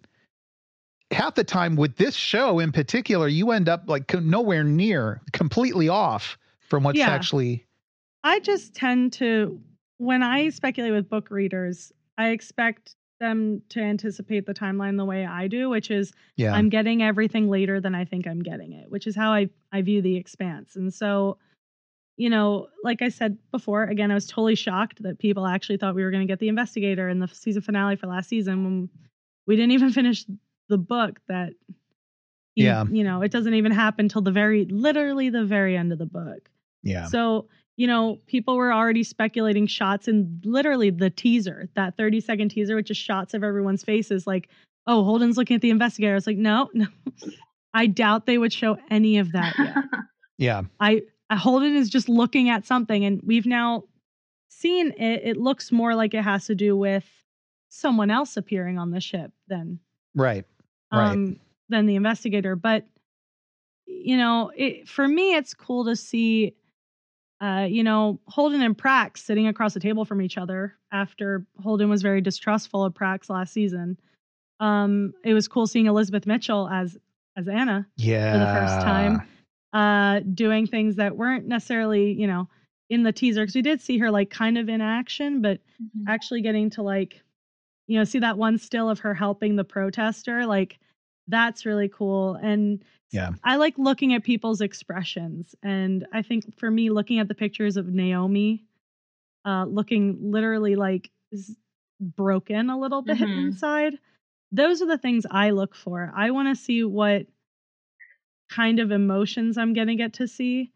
[1.11, 5.89] half the time with this show in particular you end up like nowhere near completely
[5.89, 6.37] off
[6.69, 7.09] from what's Yeah.
[7.09, 7.65] actually
[8.23, 9.59] I just tend to,
[9.97, 15.25] when I speculate with book readers, I expect them to anticipate the timeline the way
[15.25, 18.89] I do, which is yeah I'm getting everything later than I think I'm getting it,
[18.91, 20.75] which is how I, I view the expanse.
[20.75, 21.37] And so,
[22.17, 25.95] you know, like I said before, again, I was totally shocked that people actually thought
[25.95, 28.89] we were going to get the investigator in the season finale for last season when
[29.47, 30.25] we didn't even finish
[30.69, 31.53] the book that,
[32.55, 32.83] he- Yeah.
[32.89, 36.05] you know, it doesn't even happen till the very, literally the very end of the
[36.05, 36.49] book.
[36.83, 37.47] yeah So,
[37.77, 42.75] you know, people were already speculating shots in literally the teaser, that 30 second teaser,
[42.75, 44.49] which is shots of everyone's faces, like,
[44.85, 46.15] oh, Holden's looking at the investigator.
[46.15, 46.87] It's like, no, no.
[47.73, 49.75] I doubt they would show any of that yet.
[50.37, 50.63] Yeah.
[50.79, 51.01] I, I
[51.37, 53.83] Holden is just looking at something, and we've now
[54.49, 55.21] seen it.
[55.23, 57.05] It looks more like it has to do with
[57.69, 59.79] someone else appearing on the ship than
[60.13, 60.45] Right.
[60.91, 61.11] Right.
[61.11, 61.39] um,
[61.69, 62.55] than the investigator.
[62.55, 62.85] But
[63.87, 66.55] you know, it, for me, it's cool to see,
[67.41, 71.89] uh, you know, Holden and Prax sitting across the table from each other after Holden
[71.89, 73.97] was very distrustful of Prax last season.
[74.59, 76.97] Um, it was cool seeing Elizabeth Mitchell as
[77.37, 78.33] as Anna yeah.
[78.33, 79.27] for the first time,
[79.73, 82.49] uh, doing things that weren't necessarily, you know,
[82.89, 86.07] in the teaser because we did see her like kind of in action, but Mhm.
[86.07, 87.23] actually getting to like
[87.87, 90.79] you know see that one still of her helping the protester like
[91.27, 93.31] that's really cool and Yeah.
[93.43, 97.77] i like looking at people's expressions and i think for me looking at the pictures
[97.77, 98.65] of naomi
[99.45, 101.11] uh looking literally like
[101.99, 103.31] broken a little bit Mhm.
[103.35, 103.99] inside
[104.51, 107.27] those are the things i look for i want to see what
[108.51, 110.71] kind of emotions i'm going to get to see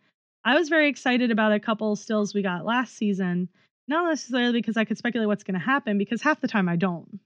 [0.45, 3.49] i was very excited about a couple stills we got last season
[3.87, 6.75] not necessarily because I could speculate what's going to happen, because half the time I
[6.75, 7.19] don't.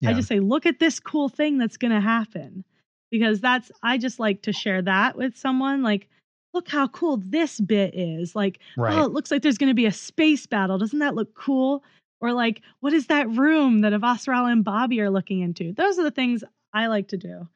[0.00, 0.10] Yeah.
[0.10, 2.64] I just say, look at this cool thing that's going to happen.
[3.10, 5.82] Because that's, I just like to share that with someone.
[5.82, 6.08] Like,
[6.52, 8.34] look how cool this bit is.
[8.34, 8.98] Like, oh, right.
[8.98, 10.78] oh, it looks like there's going to be a space battle.
[10.78, 11.84] Doesn't that look cool?
[12.20, 15.72] Or like, what is that room that Avasarala and Bobbie are looking into?
[15.72, 17.48] Those are the things I like to do.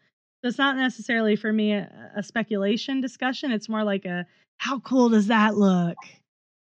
[0.42, 3.50] It's not necessarily for me a, a speculation discussion.
[3.52, 4.26] It's more like a,
[4.58, 5.96] how cool does that look?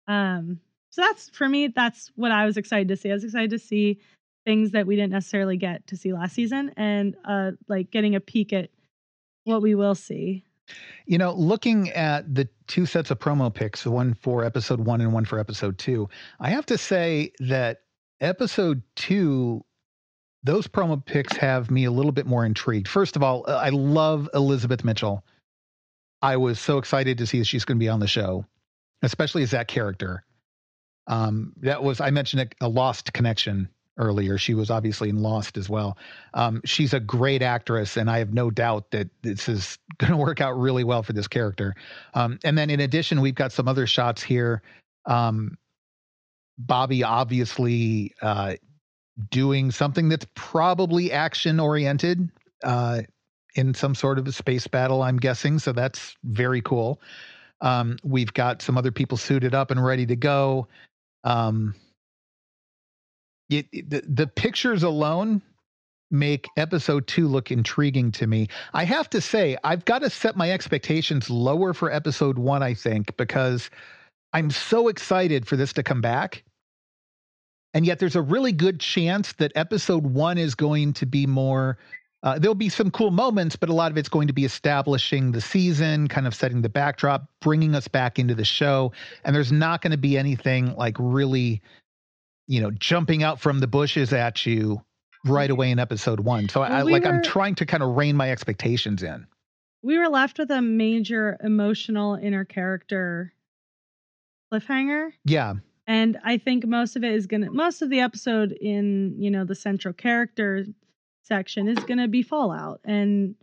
[0.08, 3.10] Um, so that's for me, that's what I was excited to see.
[3.10, 3.99] I was excited to see
[4.45, 8.19] things that we didn't necessarily get to see last season and uh like getting a
[8.19, 8.69] peek at
[9.45, 10.43] what we will see.
[11.06, 15.13] You know, looking at the two sets of promo pics, one for episode one and
[15.13, 17.82] one for episode two, I have to say that
[18.21, 19.65] episode two,
[20.43, 22.88] those promo pics have me a little bit more intrigued.
[22.88, 25.23] First of all, I love Elizabeth Mitchell.
[26.21, 28.45] I was so excited to see that she's going to be on the show,
[29.01, 30.23] especially as that character.
[31.08, 34.38] Um, that was I mentioned a, a Lost connection earlier.
[34.38, 35.97] She was obviously in Lost as well.
[36.34, 40.17] Um, she's a great actress, and I have no doubt that this is going to
[40.17, 41.75] work out really well for this character.
[42.13, 44.62] Um, and then in addition, we've got some other shots here.
[45.06, 45.58] Um,
[46.58, 48.53] Bobbie obviously uh,
[49.30, 52.30] doing something that's probably action oriented
[52.63, 53.02] uh,
[53.56, 55.60] in some sort of a space battle, I'm guessing.
[55.60, 56.99] So that's very cool.
[57.62, 60.67] Um, we've got some other people suited up and ready to go.
[61.23, 61.76] Um,
[63.49, 65.41] it, it- the, the pictures alone
[66.12, 68.47] make episode two look intriguing to me.
[68.73, 72.76] I have to say, I've got to set my expectations lower for episode one, I
[72.76, 73.69] think, because
[74.32, 76.43] I'm so excited for this to come back.
[77.73, 81.77] And yet, there's a really good chance that episode one is going to be more.
[82.21, 85.31] Uh, there'll be some cool moments, but a lot of it's going to be establishing
[85.31, 88.93] the season, kind of setting the backdrop, bringing us back into the show.
[89.25, 91.62] And there's not going to be anything like really,
[92.47, 94.81] you know, jumping out from the bushes at you
[95.25, 96.49] right away in episode one.
[96.49, 99.25] So I we like I'm trying to kind of rein my expectations in.
[99.81, 103.33] We were left with a major emotional inner character
[104.51, 105.12] cliffhanger.
[105.25, 105.55] Yeah,
[105.88, 109.43] And I think most of it is gonna most of the episode in, you know,
[109.43, 110.65] the central character
[111.24, 113.36] section is gonna be Fallout and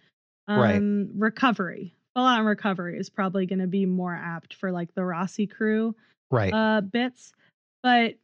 [0.48, 0.76] Right.
[0.76, 1.94] um recovery.
[2.14, 5.94] Fallout and recovery is probably gonna be more apt for like the Rossi crew
[6.30, 6.52] right.
[6.52, 7.32] uh bits.
[7.82, 8.14] But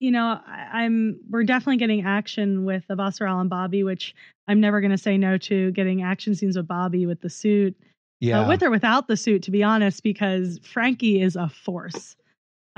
[0.00, 4.14] you know, I, I'm we're definitely getting action with the Avasarala and Bobbie, which
[4.48, 7.76] I'm never gonna say no to getting action scenes with Bobbie with the suit.
[8.20, 12.16] yeah, Uh, with or without the suit, to be honest, because Frankie is a force.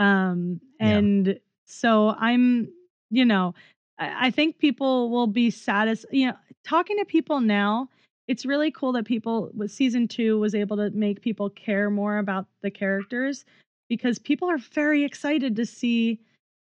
[0.00, 0.96] Um, Yeah.
[0.98, 2.72] and so I'm,
[3.10, 3.54] you know,
[3.98, 6.12] I, I think people will be satisfied.
[6.12, 7.88] You know, talking to people now,
[8.26, 12.18] it's really cool that people with season two was able to make people care more
[12.18, 13.44] about the characters
[13.88, 16.20] because people are very excited to see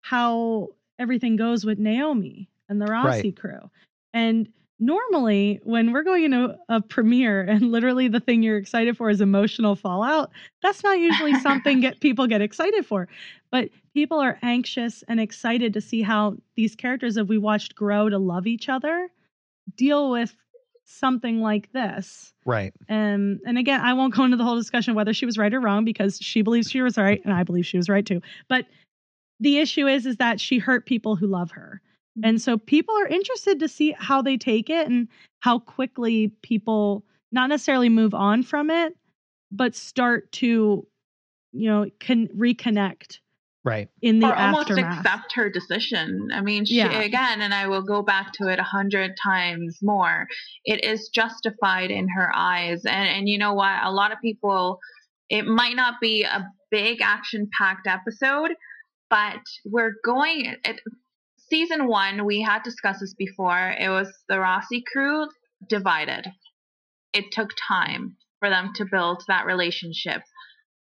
[0.03, 3.71] how everything goes with Naomi and the Rossi crew.
[4.15, 9.09] And normally when we're going into a premiere and literally the thing you're excited for
[9.09, 10.31] is emotional fallout
[10.63, 13.09] that's not usually something get people get excited for.
[13.51, 18.09] But people are anxious and excited to see how these characters that we watched grow
[18.09, 19.09] to love each other
[19.77, 20.37] deal with
[20.85, 22.35] something like this.
[22.45, 22.73] Right.
[22.89, 25.53] and and again i won't go into the whole discussion of whether she was right
[25.53, 28.21] or wrong because she believes she was right and i believe she was right too.
[28.49, 28.67] But
[29.41, 31.81] the issue is is that she hurt people who love her
[32.17, 32.29] Mm-hmm.
[32.29, 35.09] and so people are interested to see how they take it and
[35.41, 38.97] how quickly people not necessarily move on from it,
[39.51, 40.87] but start to,
[41.53, 43.19] you know, can reconnect
[43.65, 46.31] right in the or almost accept her decision.
[46.33, 47.01] I mean, she, Yeah.
[47.01, 50.27] again, and I will go back to it a hundred times more.
[50.65, 53.83] It is justified in her eyes, and and you know what?
[53.83, 54.79] A lot of people,
[55.29, 58.53] it might not be a big action-packed episode,
[59.11, 60.57] but we're going.
[60.65, 60.81] It,
[61.49, 63.75] season one, we had discussed this before.
[63.79, 65.27] It was the Roci crew
[65.69, 66.27] divided.
[67.13, 70.23] It took time for them to build that relationship.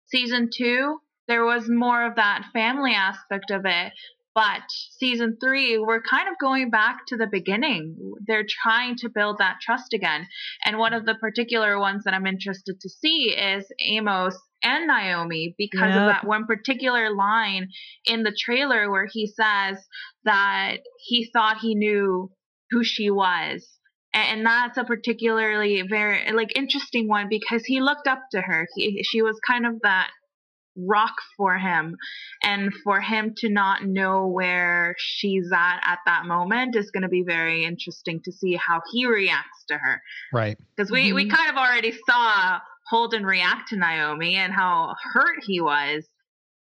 [0.06, 3.93] Season two, there was more of that family aspect of it.
[4.36, 4.63] But
[4.98, 7.96] season three, we're kind of going back to the beginning.
[8.26, 10.28] They're trying to build that trust again.
[10.65, 15.54] And one of the particular ones that I'm interested to see is Amos and Naomi
[15.58, 17.67] because of that one particular line
[18.06, 19.78] in the trailer where he says
[20.24, 22.32] that he thought he knew
[22.72, 23.67] who she was.
[24.15, 28.67] And that's a particularly very like interesting one because he looked up to her.
[28.76, 30.12] He, she was kind of that
[30.75, 31.95] rock for him
[32.43, 37.09] and for him to not know where she's at at that moment is going to
[37.09, 40.01] be very interesting to see how he reacts to her.
[40.31, 40.57] Right.
[40.75, 41.31] Because we, we Mhm.
[41.36, 42.59] kind of already saw
[42.89, 46.05] holden react to naomi and how hurt he was.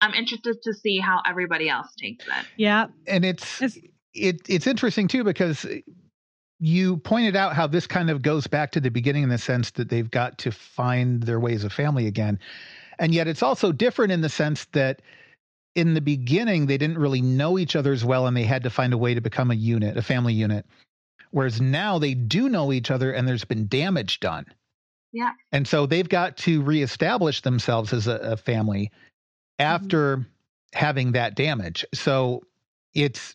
[0.00, 2.46] I'm interested to see how everybody else takes it.
[2.56, 3.78] Yeah, and it's, It's-
[4.14, 5.64] it it's interesting too because
[6.58, 9.70] you pointed out how this kind of goes back to the beginning in the sense
[9.72, 12.38] that they've got to find their ways of family again
[13.02, 15.02] and yet it's also different in the sense that
[15.74, 18.70] in the beginning they didn't really know each other as well and they had to
[18.70, 20.64] find a way to become a unit a family unit
[21.32, 24.46] whereas now they do know each other and there's been damage done
[25.12, 25.32] Yeah.
[25.50, 29.62] and so they've got to reestablish themselves as a, a family mm-hmm.
[29.62, 30.26] after
[30.72, 32.44] having that damage so
[32.94, 33.34] it's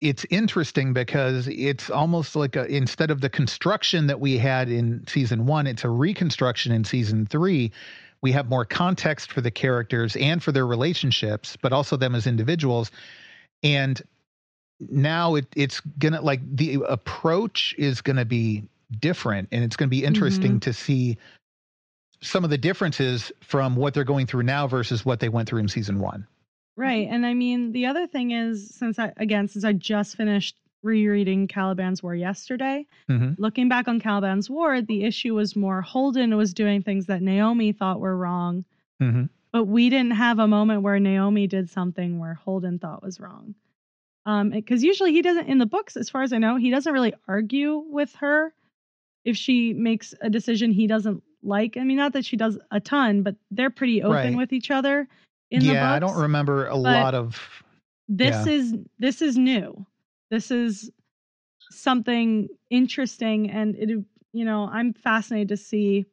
[0.00, 5.04] it's interesting because it's almost like a, instead of the construction that we had in
[5.08, 7.72] season one, it's a reconstruction in season three.
[8.20, 12.26] We have more context for the characters and for their relationships, but also them as
[12.26, 12.90] individuals.
[13.62, 14.00] And
[14.80, 18.64] now it, it's gonna like the approach is gonna be
[18.98, 20.58] different, and it's gonna be interesting mm-hmm.
[20.60, 21.18] to see
[22.20, 25.60] some of the differences from what they're going through now versus what they went through
[25.60, 26.26] in season one.
[26.76, 27.08] right.
[27.08, 31.48] And I mean, the other thing is, since I again, since I just finished rereading
[31.48, 33.40] Caliban's War yesterday, Mm-hmm.
[33.40, 37.72] looking back on Caliban's War, the issue was more Holden was doing things that Naomi
[37.72, 38.64] thought were wrong,
[39.02, 39.24] Mm-hmm.
[39.52, 43.54] but we didn't have a moment where Naomi did something where Holden thought was wrong.
[44.26, 46.92] Um, because usually he doesn't in the books, as far as I know, he doesn't
[46.92, 48.52] really argue with her
[49.24, 51.76] if she makes a decision he doesn't like.
[51.78, 54.36] I mean, not that she does a ton, but they're pretty open Right.
[54.36, 55.08] with each other
[55.50, 55.74] in the books.
[55.76, 57.40] Yeah, I don't remember a lot of
[58.08, 58.52] this Yeah.
[58.52, 59.86] is this is new
[60.30, 60.90] this is
[61.70, 63.88] something interesting and it
[64.32, 66.06] you know i'm fascinated to see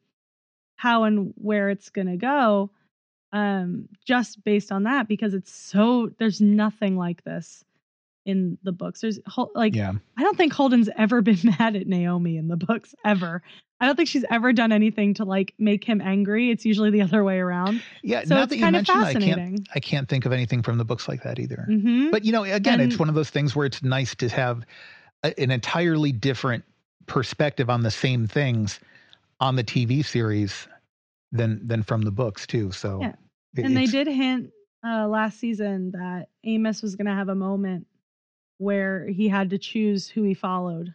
[0.76, 2.70] how and where it's going to go
[3.34, 7.65] um just based on that because it's so there's nothing like this
[8.26, 9.20] in the books there's
[9.54, 9.94] like yeah.
[10.18, 13.42] i don't think holden's ever been mad at naomi in the books ever
[13.80, 17.02] i don't think she's ever done anything to like make him angry it's usually the
[17.02, 19.80] other way around Yeah, so it's that you kind of it, I can't fascinating I
[19.80, 21.66] can't think of anything from the books like that either.
[21.68, 24.66] hmm But you know, again, it's one of those things where it's nice to have
[25.24, 26.64] a, an entirely different
[27.08, 28.80] perspective on the same things
[29.40, 30.68] on the TV series
[31.32, 32.72] than than from the books too.
[32.72, 33.16] So Yeah.
[33.58, 34.52] and they did hint
[34.86, 37.88] uh, last season that Amos was going to have a moment
[38.58, 40.94] where he had to choose who he followed,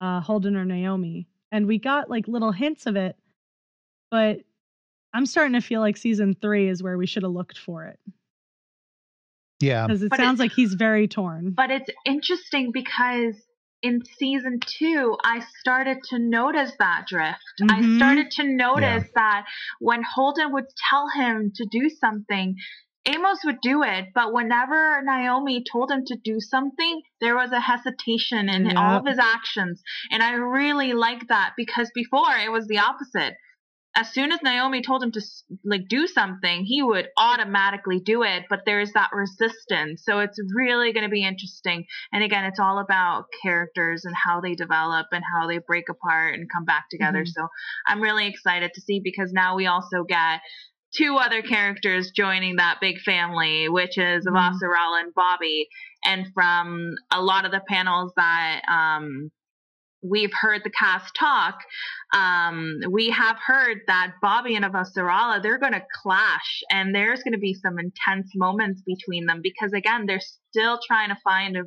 [0.00, 1.28] uh, Holden or Naomi.
[1.50, 3.16] And we got like little hints of it,
[4.10, 4.40] but
[5.12, 8.00] I'm starting to feel like season three is where we should have looked for it
[9.60, 9.86] Yeah.
[9.86, 11.50] because it But sounds like he's very torn.
[11.52, 13.34] But it's interesting because
[13.82, 17.40] in season two, I started to notice that drift.
[17.68, 17.96] I Mhm.
[17.96, 19.44] started to notice that
[19.80, 22.56] when Holden would tell him to do something,
[23.06, 27.60] Amos would do it, but whenever Naomi told him to do something, there was a
[27.60, 29.82] hesitation in all of his actions.
[30.10, 33.34] And I really like that because before it was the opposite.
[33.94, 35.20] As soon as Naomi told him to
[35.64, 40.02] like do something, he would automatically do it, but there's that resistance.
[40.02, 41.84] So it's really going to be interesting.
[42.10, 46.34] And again, it's all about characters and how they develop and how they break apart
[46.34, 47.24] and come back together.
[47.24, 47.28] Mhm.
[47.28, 47.48] So
[47.86, 50.40] I'm really excited to see because now we also get
[50.96, 55.00] two other characters joining that big family, which is Mhm.
[55.00, 55.68] And Bobbie.
[56.04, 59.30] And from a lot of the panels that um,
[60.02, 61.60] we've heard the cast talk,
[62.12, 67.32] um, we have heard that Bobbie and Avasarala, they're going to clash and there's going
[67.32, 71.62] to be some intense moments between them because again, they're still trying to find a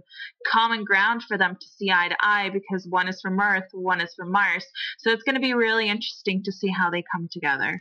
[0.52, 4.02] common ground for them to see eye to eye because one is from Earth, one
[4.02, 4.66] is from Mars.
[5.00, 7.80] So it's going to be really interesting to see how they come together.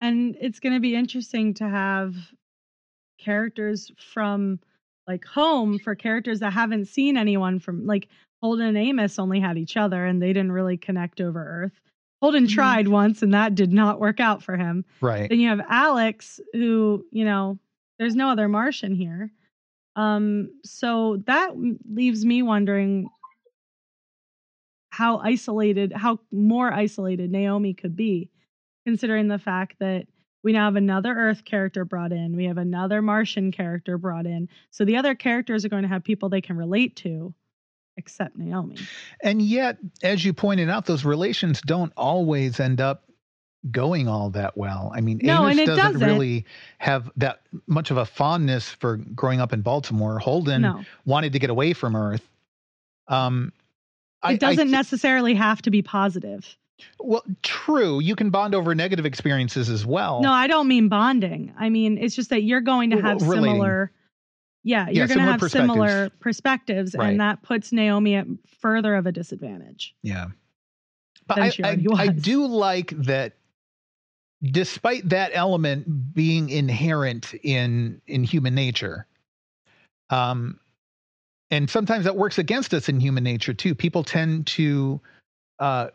[0.00, 2.14] And it's going to be interesting to have
[3.18, 4.60] characters from
[5.06, 8.08] like home for characters that haven't seen anyone from like
[8.42, 11.80] Holden and Amos only had each other and they didn't really connect over Earth.
[12.20, 12.50] Holden Mhm.
[12.54, 14.84] tried once and that did not work out for him.
[15.00, 15.28] Right.
[15.28, 17.58] Then you have Alex, who, you know,
[17.98, 19.30] there's no other Martian here.
[19.94, 21.52] Um, so that
[21.90, 23.08] leaves me wondering
[24.90, 28.30] how isolated, how more isolated Naomi could be,
[28.90, 30.06] considering the fact that
[30.44, 34.48] we now have another Earth character brought in, we have another Martian character brought in.
[34.70, 37.34] So the other characters are going to have people they can relate to,
[37.96, 38.76] except Naomi.
[39.22, 43.02] And yet, as you pointed out, those relations don't always end up
[43.72, 44.92] going all that well.
[44.94, 46.06] I mean, No, Amos doesn't, doesn't.
[46.08, 46.44] really
[46.78, 50.20] have that much of a fondness for growing up in Baltimore.
[50.20, 52.22] Holden no, wanted to get away from Earth.
[53.08, 53.52] Um,
[54.22, 56.56] I- I it doesn't thi- necessarily have to be positive.
[57.00, 58.00] Well, true.
[58.00, 60.20] You can bond over negative experiences as well.
[60.22, 61.52] No, I don't mean bonding.
[61.58, 63.90] I mean it's just that you're going to have similar.
[64.62, 65.72] Yeah, you're going to have perspectives.
[65.72, 67.10] similar perspectives, Right.
[67.10, 68.26] and that puts Naomi at
[68.60, 69.94] further of a disadvantage.
[70.02, 70.26] Yeah.
[71.28, 73.34] But I, I, I do like that
[74.42, 79.06] despite that element being inherent in in human nature.
[80.10, 80.60] Um
[81.50, 83.74] and sometimes that works against us in human nature too.
[83.74, 85.00] People tend to
[85.58, 85.88] uh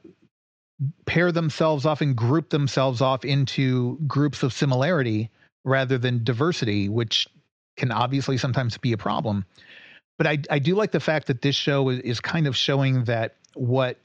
[1.05, 5.29] pair themselves off and group themselves off into groups of similarity
[5.63, 7.27] rather than diversity, which
[7.77, 9.45] can obviously sometimes be a problem.
[10.17, 13.36] But I, I do like the fact that this show is, kind of showing that
[13.53, 13.99] what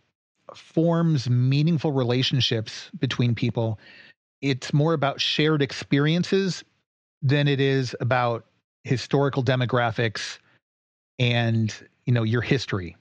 [0.55, 3.79] forms meaningful relationships between people,
[4.41, 6.65] it's more about shared experiences
[7.23, 8.47] than it is about
[8.85, 10.39] historical demographics
[11.19, 11.75] and
[12.05, 12.97] you know your history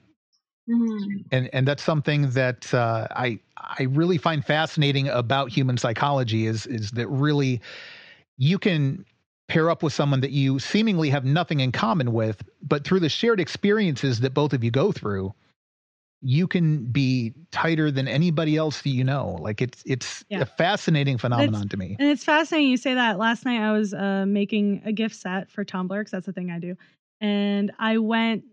[0.68, 1.24] Mhm.
[1.30, 6.66] and and that's something that uh, I I really find fascinating about human psychology is
[6.66, 7.60] is that really
[8.38, 9.04] you can
[9.48, 13.08] pair up with someone that you seemingly have nothing in common with, but through the
[13.08, 15.32] shared experiences that both of you go through,
[16.20, 19.38] you can be tighter than anybody else that you know.
[19.40, 20.40] Like it's it's Yeah.
[20.42, 21.96] a fascinating phenomenon to me.
[22.00, 23.18] And it's fascinating you say that.
[23.18, 26.50] Last night I was uh, making a gift set for Tumblr because that's the thing
[26.50, 26.76] I do,
[27.20, 28.44] and I went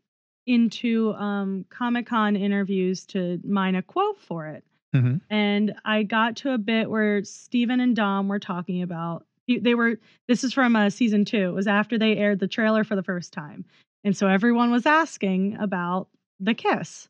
[0.46, 4.64] into um, Comic Con interviews to mine a quote for it.
[4.94, 5.22] Mhm.
[5.30, 10.00] And I got to a bit where Steven and Dom were talking about they were
[10.28, 11.50] this is from uh, season two.
[11.50, 13.66] It was after they aired the trailer for the first time,
[14.04, 16.08] and so everyone was asking about
[16.40, 17.10] the kiss.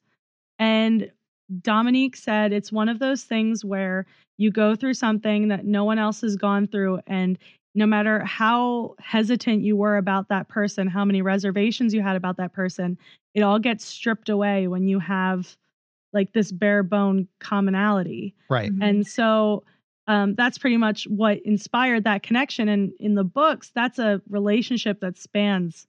[0.58, 1.12] And
[1.62, 4.06] Dominique said it's one of those things where
[4.38, 7.38] you go through something that no one else has gone through and
[7.76, 12.38] no matter how hesitant you were about that person, how many reservations you had about
[12.38, 12.98] that person,
[13.34, 15.58] it all gets stripped away when you have
[16.14, 18.36] like this bare bone commonality.
[18.50, 18.72] Right.
[18.82, 19.64] And so
[20.08, 22.70] um, that's pretty much what inspired that connection.
[22.70, 25.88] And in the books, that's a relationship that spans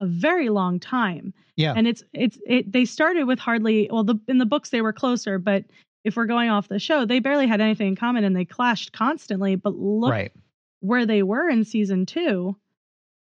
[0.00, 1.34] a very long time.
[1.56, 1.74] Yeah.
[1.76, 4.94] And it's it's it they started with hardly well the in the books they were
[4.94, 5.64] closer, but
[6.04, 8.92] if we're going off the show, they barely had anything in common and they clashed
[8.92, 9.56] constantly.
[9.56, 10.32] But look right.
[10.80, 12.56] Where they were in season two.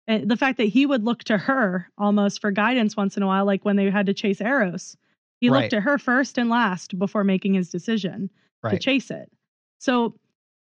[0.07, 3.27] And the fact that he would look to her almost for guidance once in a
[3.27, 4.97] while, like when they had to chase Eros.
[5.39, 5.61] He Right.
[5.63, 8.29] looked at her first and last before making his decision
[8.71, 9.31] to chase it.
[9.77, 10.15] So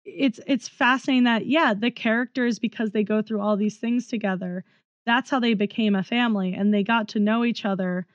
[0.05, 4.63] it's it's fascinating that yeah, the characters because they go through all these things together,
[5.05, 8.05] that's how they became a family and they got to know each other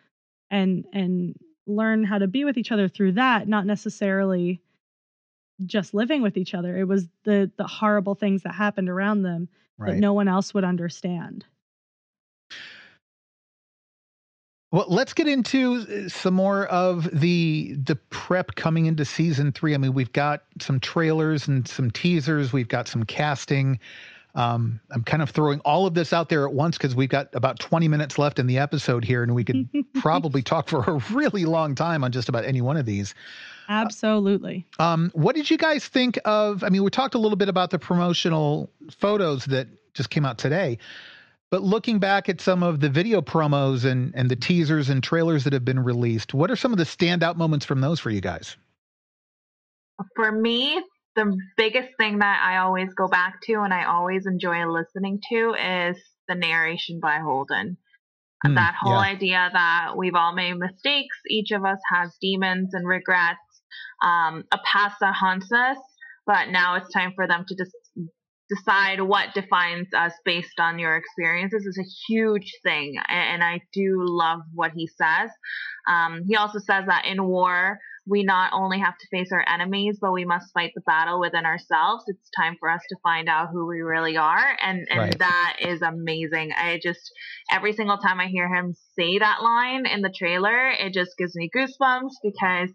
[0.50, 1.34] and and
[1.66, 4.60] learn how to be with each other through that, not necessarily
[5.64, 6.76] just living with each other.
[6.76, 9.48] It was the the horrible things that happened around them
[9.78, 11.44] that no one else would understand.
[14.72, 19.74] Well, let's get into uh, some more of the the prep coming into season three.
[19.74, 22.52] I mean, we've got some trailers and some teasers.
[22.52, 23.78] We've got some casting.
[24.34, 27.34] Um, I'm kind of throwing all of this out there at once because we've got
[27.34, 31.02] about 20 minutes left in the episode here, and we could probably talk for a
[31.10, 33.14] really long time on just about any one of these.
[33.68, 34.66] Absolutely.
[34.78, 36.62] Um, what did you guys think of?
[36.62, 40.38] I mean, we talked a little bit about the promotional photos that just came out
[40.38, 40.78] today,
[41.50, 45.44] but looking back at some of the video promos and and the teasers and trailers
[45.44, 48.20] that have been released, what are some of the standout moments from those for you
[48.20, 48.56] guys?
[50.14, 50.82] For me,
[51.16, 55.54] the biggest thing that I always go back to and I always enjoy listening to
[55.54, 55.96] is
[56.28, 57.78] the narration by Holden.
[58.44, 58.98] Hmm, that whole yeah.
[58.98, 63.40] idea that we've all made mistakes, each of us has demons and regrets,
[64.02, 65.78] um, a past that haunts us,
[66.26, 67.72] but now it's time for them to just
[68.48, 72.94] decide what defines us based on your experiences is a huge thing.
[73.08, 75.30] And I do love what he says.
[75.88, 79.98] Um, he also says that in war, we not only have to face our enemies,
[80.00, 82.04] but we must fight the battle within ourselves.
[82.06, 84.56] It's time for us to find out who we really are.
[84.62, 85.18] And, and right.
[85.18, 86.52] that is amazing.
[86.56, 87.10] I just,
[87.50, 91.34] every single time I hear him say that line in the trailer, it just gives
[91.34, 92.70] me goosebumps because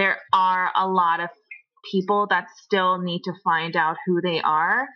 [0.00, 1.28] there are a lot of
[1.90, 4.88] people that still need to find out who they are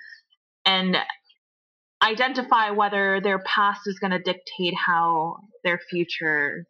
[0.65, 0.97] and
[2.03, 6.65] identify whether their past is going to dictate how their future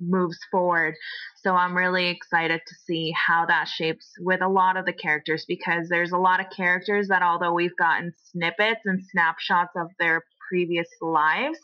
[0.00, 0.94] moves forward.
[1.42, 5.44] So I'm really excited to see how that shapes with a lot of the characters
[5.48, 10.22] because there's a lot of characters that although we've gotten snippets and snapshots of their
[10.48, 11.58] previous lives,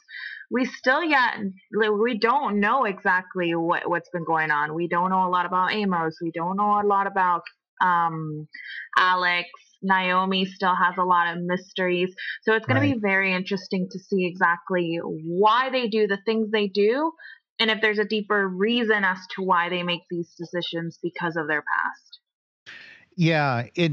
[0.51, 1.39] we still yet
[1.73, 4.75] we don't know exactly what what's been going on.
[4.75, 6.19] We don't know a lot about Amos.
[6.23, 7.43] We don't know a lot about
[7.81, 8.49] um,
[8.97, 9.49] Alex.
[9.83, 12.15] Naomi still has a lot of mysteries.
[12.43, 12.89] So it's going right.
[12.89, 17.13] to be very interesting to see exactly why they do the things they do
[17.61, 21.47] and if there's a deeper reason as to why they make these decisions because of
[21.47, 22.21] their past.
[23.17, 23.93] Yeah, it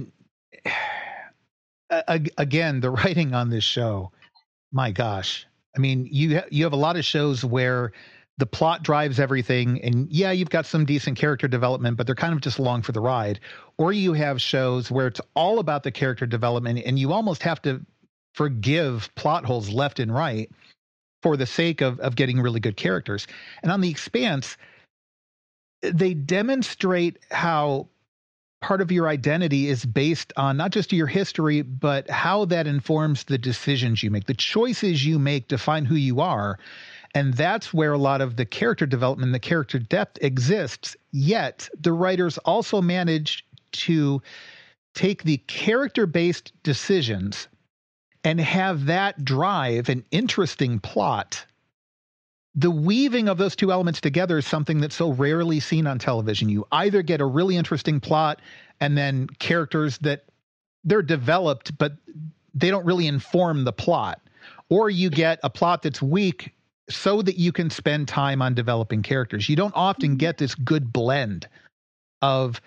[2.38, 4.12] again the writing on this show.
[4.72, 5.48] My gosh.
[5.76, 7.92] I mean, you ha- you have a lot of shows where
[8.38, 12.34] the plot drives everything and yeah you've got some decent character development but they're kind
[12.34, 13.40] of just along for the ride
[13.78, 17.62] or you have shows where it's all about the character development and you almost have
[17.62, 17.80] to
[18.34, 20.50] forgive plot holes left and right
[21.22, 23.28] for the sake of of getting really good characters
[23.62, 24.58] and on the expanse
[25.84, 27.88] they demonstrate how
[28.62, 33.24] part of your identity is based on not just your history but how that informs
[33.26, 36.58] the decisions you make the choices you make define who you are
[37.14, 40.96] and that's where a lot of the character development, the character depth exists.
[41.12, 44.22] Yet the writers also manage to
[44.94, 47.48] take the character based decisions
[48.24, 51.46] and have that drive an interesting plot.
[52.56, 56.50] The weaving of those two elements together is something that's so rarely seen on television.
[56.50, 58.42] You either get a really interesting plot
[58.80, 60.26] and then characters that
[60.84, 61.94] they're developed, but
[62.54, 64.22] they don't really inform the plot,
[64.70, 66.54] or you get a plot that's weak
[66.90, 69.48] so that you can spend time on developing characters.
[69.48, 70.18] You don't often mm-hmm.
[70.18, 71.48] get this good blend
[72.22, 72.60] of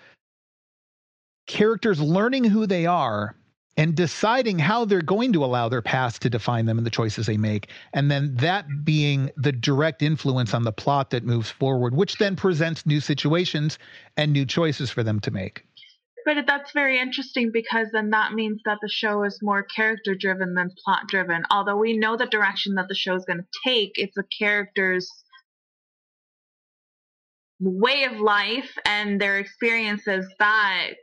[1.45, 3.35] characters learning who they are
[3.77, 7.25] and deciding how they're going to allow their past to define them and the choices
[7.25, 7.69] they make.
[7.93, 12.35] And then that being the direct influence on the plot that moves forward, which then
[12.35, 13.77] presents new situations
[14.15, 15.65] and new choices for them to make.
[16.25, 20.55] But that's very interesting because then that means that the show is more character driven
[20.55, 21.43] than plot driven.
[21.51, 25.07] Although we know the direction that the show is going to take, it's the characters'
[27.59, 30.93] way of life and their experiences that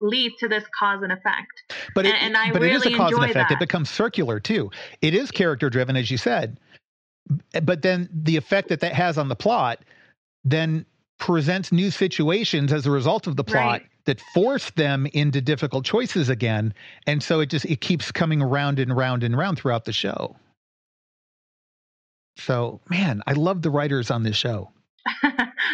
[0.00, 1.74] lead to this cause and effect.
[1.94, 3.50] But it, and, and I but really it is a cause and effect.
[3.50, 3.56] That.
[3.56, 4.70] It becomes circular too.
[5.02, 6.58] It is character driven, as you said.
[7.62, 9.80] But then the effect that that has on the plot
[10.44, 10.86] then
[11.18, 13.80] presents new situations as a result of the plot.
[13.80, 16.72] Right that force them into difficult choices again
[17.06, 20.34] and so it just it keeps coming around and round and round throughout the show
[22.38, 24.70] so man i love the writers on this show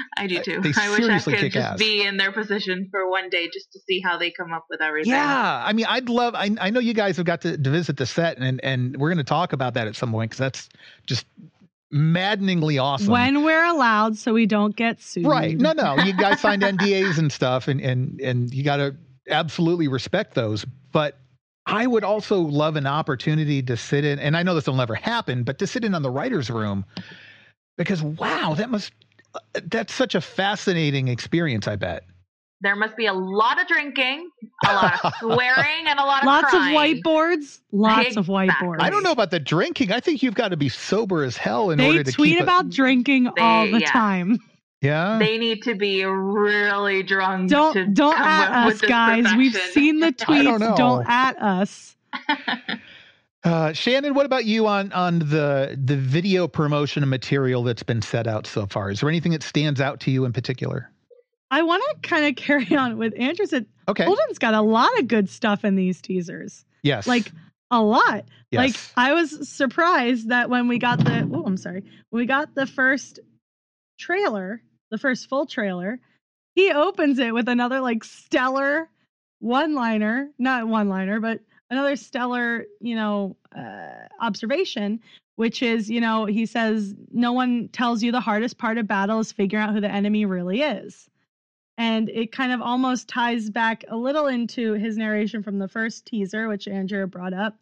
[0.17, 0.61] I do too.
[0.61, 1.79] They I wish I could just ass.
[1.79, 4.81] be in their position for one day just to see how they come up with
[4.81, 5.13] everything.
[5.13, 6.35] Yeah, I mean, I'd love.
[6.35, 9.11] I, I know you guys have got to, to visit the set, and and we're
[9.11, 10.69] going to talk about that at some point because that's
[11.07, 11.27] just
[11.91, 13.13] maddeningly awesome.
[13.13, 15.27] When we're allowed, so we don't get sued.
[15.27, 15.57] Right.
[15.57, 15.97] No, no.
[15.99, 18.97] You guys signed NDAs and stuff, and and and you got to
[19.29, 20.65] absolutely respect those.
[20.93, 21.19] But
[21.67, 24.95] I would also love an opportunity to sit in, and I know this will never
[24.95, 26.85] happen, but to sit in on the writers' room
[27.77, 28.93] because wow, that must
[29.65, 31.69] that's such a fascinating experience.
[31.69, 32.05] I bet
[32.65, 34.31] there must be a lot of drinking,
[34.67, 36.75] a lot of swearing, and a lot of lots crying.
[36.75, 37.61] of whiteboards.
[37.73, 38.21] Lots exactly.
[38.21, 38.81] of whiteboards.
[38.81, 39.93] I don't know about the drinking.
[39.93, 42.67] I think you've got to be sober as hell in they order to tweet about
[42.67, 42.69] a...
[42.71, 43.91] drinking they, all the yeah.
[43.91, 44.39] time.
[44.81, 47.51] Yeah, they need to be really drunk.
[47.51, 49.25] Don't don't at us, guys.
[49.25, 49.39] Perfection.
[49.39, 50.59] We've seen the tweets.
[50.59, 51.97] don't, don't at us.
[53.45, 58.27] Uh, Shannon, what about you on on the the video promotion material that's been set
[58.27, 58.91] out so far?
[58.91, 60.91] Is there anything that stands out to you in particular?
[61.51, 63.67] I want to kind of carry on with Andrew said.
[63.87, 64.05] Okay.
[64.05, 66.65] Holden's got a lot of good stuff in these teasers.
[66.83, 67.07] Yes.
[67.07, 67.31] Like
[67.71, 68.25] a lot.
[68.51, 68.59] Yes.
[68.59, 71.83] Like I was surprised that when we got the oh, I'm sorry.
[72.09, 73.21] When we got the first
[73.99, 76.01] trailer, the first full trailer,
[76.55, 78.89] he opens it with another like stellar
[79.41, 81.41] one-liner, not one-liner, but
[81.71, 85.01] another stellar, you know, uh, observation,
[85.37, 89.19] which is, you know, he says, no one tells you the hardest part of battle
[89.21, 91.09] is figuring out who the enemy really is.
[91.77, 96.07] And it kind of almost ties back a little into his narration from the first
[96.07, 97.57] teaser, which Andrea brought up,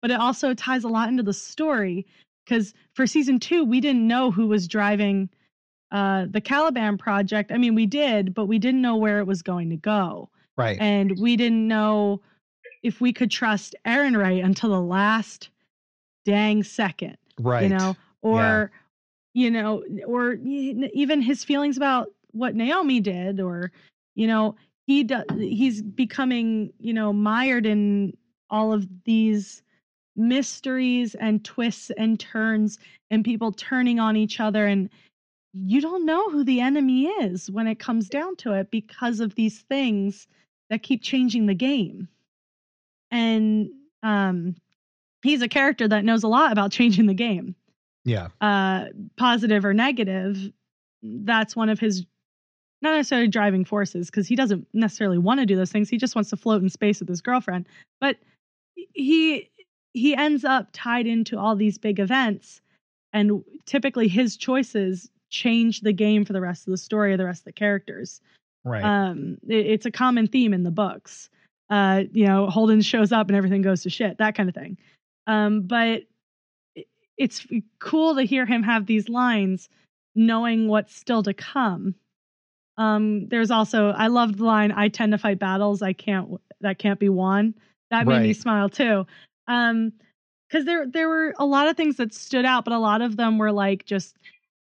[0.00, 2.06] but it also ties a lot into the story
[2.46, 5.28] because for season two, we didn't know who was driving
[5.90, 7.50] uh, the Caliban project.
[7.50, 10.30] I mean, we did, but we didn't know where it was going to go.
[10.56, 10.78] Right.
[10.80, 12.20] And we didn't know
[12.82, 15.50] if we could trust Errinwright until the last
[16.24, 17.16] dang second.
[17.40, 17.64] right.
[17.64, 18.70] You know, or,
[19.34, 23.72] you know, or even his feelings about what Naomi did, or,
[24.14, 24.56] you know,
[24.86, 28.16] he does, he's becoming, you know, mired in
[28.50, 29.62] all of these
[30.16, 32.78] mysteries and twists and turns
[33.10, 34.90] and people turning on each other and
[35.52, 39.34] you don't know who the enemy is when it comes down to it because of
[39.36, 40.26] these things
[40.70, 42.08] that keep changing the game
[43.10, 43.68] and
[44.02, 44.54] um
[45.22, 47.54] he's a character that knows a lot about changing the game
[48.04, 48.28] yeah.
[48.40, 48.86] uh
[49.16, 50.52] positive or negative
[51.02, 52.04] that's one of his
[52.80, 56.14] not necessarily driving forces because he doesn't necessarily want to do those things he just
[56.14, 57.66] wants to float in space with his girlfriend
[58.00, 58.16] but
[58.94, 59.50] he
[59.94, 62.60] he ends up tied into all these big events
[63.12, 67.24] and typically his choices change the game for the rest of the story or the
[67.24, 68.20] rest of the characters
[68.64, 68.82] Right.
[68.84, 71.30] um it- it's a common theme in the books
[71.70, 74.78] uh you know holden shows up and everything goes to shit that kind of thing.
[75.26, 76.02] Um but
[77.16, 77.46] it's
[77.80, 79.68] cool to hear him have these lines
[80.14, 81.94] knowing what's still to come.
[82.76, 86.78] Um there's also i loved the line i tend to fight battles i can't that
[86.78, 87.54] can't be won.
[87.90, 89.06] That made me smile too.
[89.46, 89.92] Um
[90.48, 93.16] because there there were a lot of things that stood out but a lot of
[93.16, 94.16] them were like just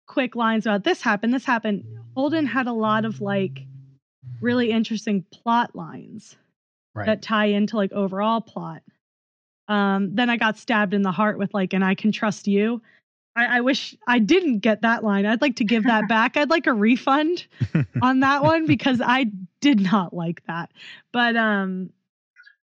[0.08, 1.86] quick lines about this happened this happened.
[2.16, 3.66] Holden had a lot of like
[4.42, 6.36] really interesting plot lines
[6.98, 7.06] right.
[7.06, 8.82] that tie into like overall plot.
[9.68, 12.82] Um, then I got stabbed in the heart with like, and I can trust you.
[13.36, 15.26] I, I wish I didn't get that line.
[15.26, 16.38] I'd like to give that back.
[16.38, 17.46] I'd like a refund
[18.02, 19.28] on that one because I
[19.62, 20.72] did not like that.
[21.14, 21.92] But um,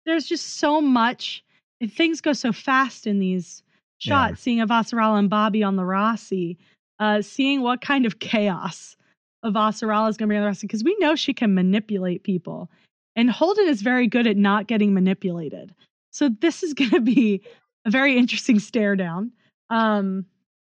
[0.06, 1.44] there's just so much.
[1.80, 3.62] and Things go so fast in these
[3.98, 4.32] shots.
[4.32, 4.42] Yeah.
[4.42, 6.56] Seeing Avasarala and Bobbie on the Roci,
[6.98, 8.96] uh, seeing what kind of chaos
[9.44, 12.70] Avasarala is going to be on the Roci, because we know she can manipulate people.
[13.16, 15.74] And Holden is very good at not getting manipulated.
[16.10, 17.42] So this is going to be
[17.84, 19.32] a very interesting stare down.
[19.70, 20.26] Um,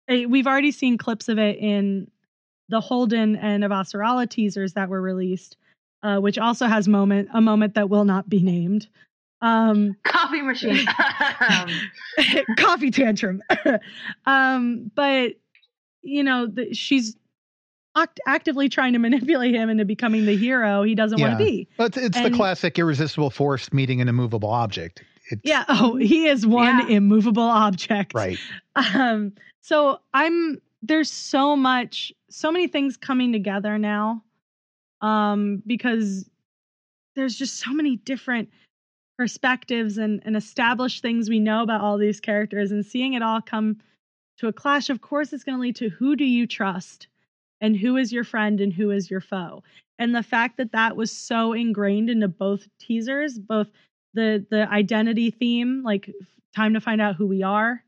[0.09, 2.11] we've already seen clips of it in
[2.68, 5.57] the Holden and Avasarala teasers that were released,
[6.03, 8.89] uh, which also has moment a moment that will not be named.
[9.41, 10.86] Um, Coffee machine.
[12.59, 13.43] Coffee tantrum.
[14.26, 15.32] um, but
[16.03, 17.16] you know, the, she's
[18.03, 21.68] act- actively trying to manipulate him into becoming the hero he doesn't want to be.
[21.76, 25.03] But it's, it's the classic irresistible force meeting an immovable object.
[25.30, 25.64] It's, Yeah.
[25.68, 26.96] Oh, he is one Yeah.
[26.96, 28.14] immovable object.
[28.14, 28.38] Right.
[28.76, 34.22] Um, so I'm there's so much, so many things coming together now.
[35.01, 36.28] Um, because
[37.16, 38.49] there's just so many different
[39.16, 43.40] perspectives and, and established things we know about all these characters and seeing it all
[43.40, 43.78] come
[44.38, 47.09] to a clash, of course, it's going to lead to who do you trust
[47.61, 49.62] and who is your friend and who is your foe.
[49.98, 53.68] And the fact that that was so ingrained into both teasers, both
[54.14, 56.11] the the identity theme, like
[56.54, 57.82] time to find out who we are,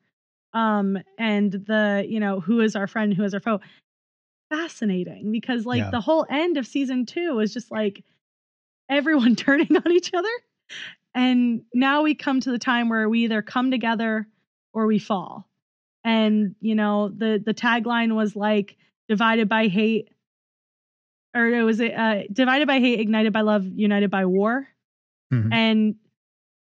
[0.55, 3.61] um, and the you know who is our friend, who is our foe.
[4.51, 5.91] Fascinating because like Yeah.
[5.91, 8.03] the whole end of season two was just like
[8.89, 10.29] everyone turning on each other,
[11.15, 14.27] and now we come to the time where we either come together
[14.73, 15.49] or we fall.
[16.05, 18.77] And you know the the tagline was like
[19.11, 20.09] divided by hate,
[21.35, 24.69] or it was uh, divided by hate, ignited by love, united by war.
[25.33, 25.53] Mhm.
[25.53, 25.95] And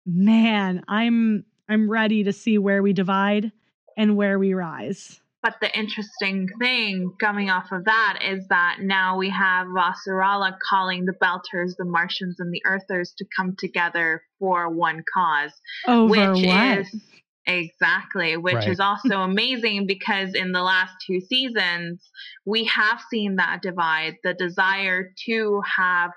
[0.07, 3.51] man, I'm I'm ready to see where we divide
[3.97, 5.21] and where we rise.
[5.43, 11.05] But the interesting thing coming off of that is that now we have Avasarala calling
[11.05, 15.53] the Belters, the Martians, and the Earthers to come together for one cause.
[15.87, 16.79] Over which what?
[16.79, 17.01] is
[17.47, 18.69] exactly which Right.
[18.69, 22.09] is also amazing because in the last two seasons
[22.47, 26.11] we have seen that divide the desire to have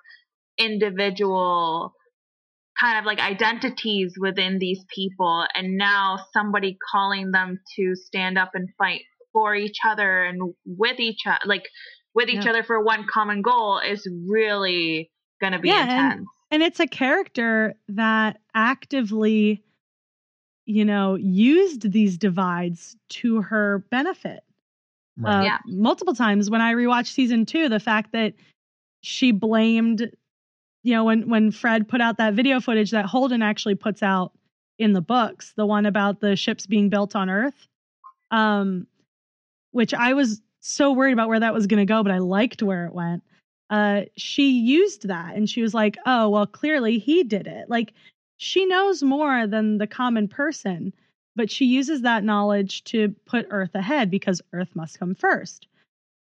[0.58, 1.94] individual
[2.80, 8.52] kind of like identities within these people and now somebody calling them to stand up
[8.54, 9.02] and fight
[9.34, 11.64] for each other and with each other like
[12.14, 12.52] with each Yeah.
[12.52, 15.12] other for one common goal is really
[15.42, 19.64] going to be Yeah, and- intense and it's a character that actively
[20.68, 24.44] you know used these divides to her benefit
[25.20, 25.42] Right.
[25.42, 25.58] uh, Yeah.
[25.66, 28.34] multiple times when i rewatched season two the fact that
[29.02, 30.12] she blamed
[30.84, 34.32] you know when when fred put out that video footage that holden actually puts out
[34.78, 37.68] in the books the one about the ships being built on earth
[38.32, 38.86] um
[39.72, 42.62] which i was so worried about where that was going to go but i liked
[42.62, 43.24] where it went
[43.70, 47.70] uh, she used that and she was like, oh, well, clearly he did it.
[47.70, 47.94] Like
[48.38, 50.94] she knows more than the common person,
[51.36, 55.68] but she uses that knowledge to put Earth ahead because Earth must come first.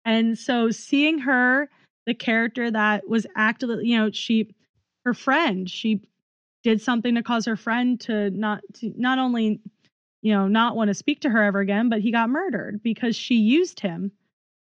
[0.05, 1.69] And so seeing her,
[2.07, 4.55] the character that was actively, you know, she,
[5.05, 6.01] her friend, she
[6.63, 9.61] did something to cause her friend to not, to not only,
[10.23, 13.17] you know, not want to speak to her ever again, but he got murdered because
[13.17, 14.13] she used him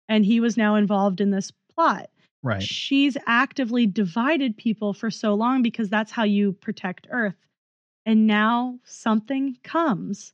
[0.10, 2.10] and he was now involved in this plot.
[2.44, 2.62] Right.
[2.64, 7.36] She's actively divided people for so long because that's how you protect Earth.
[8.06, 10.34] And now something comes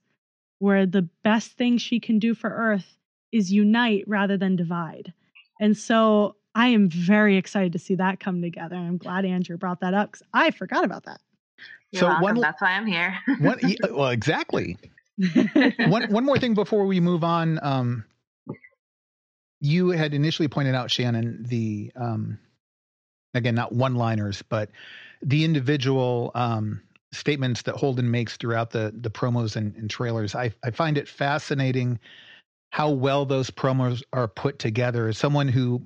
[0.60, 2.98] where the best thing she can do for Earth
[3.32, 5.14] is unite rather than divide.
[5.60, 8.76] And so I am very excited to see that come together.
[8.76, 11.20] I'm glad Andrew brought that up because I forgot about that.
[11.92, 12.24] You're So welcome.
[12.24, 13.18] one- That's why I'm here.
[13.40, 13.60] One,
[13.92, 14.78] well, exactly.
[15.88, 17.60] one one more thing before we move on.
[17.62, 18.06] Um,
[19.60, 22.40] you had initially pointed out, Shannon, the um,
[23.34, 24.70] again not one-liners, but
[25.22, 26.82] the individual um,
[27.12, 30.36] statements that Holden makes throughout the the promos and, and trailers.
[30.36, 32.00] I I find it fascinating
[32.72, 35.08] how well those promos are put together.
[35.08, 35.82] As someone who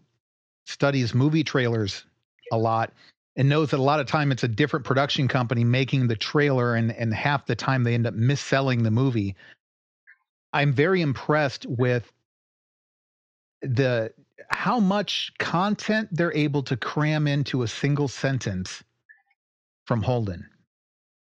[0.66, 2.06] studies movie trailers
[2.52, 2.94] a lot
[3.36, 6.76] and knows that a lot of time it's a different production company making the trailer
[6.76, 9.36] and and half the time they end up misselling the movie
[10.54, 12.12] i'm very impressed with
[13.62, 14.12] the
[14.50, 18.84] how much content they're able to cram into a single sentence
[19.86, 20.48] from holden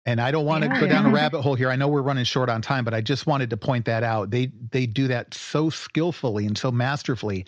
[0.06, 2.02] and i don't want to Yeah, go down a rabbit hole here i know we're
[2.02, 5.08] running short on time but i just wanted to point that out they they do
[5.08, 7.46] that so skillfully and so masterfully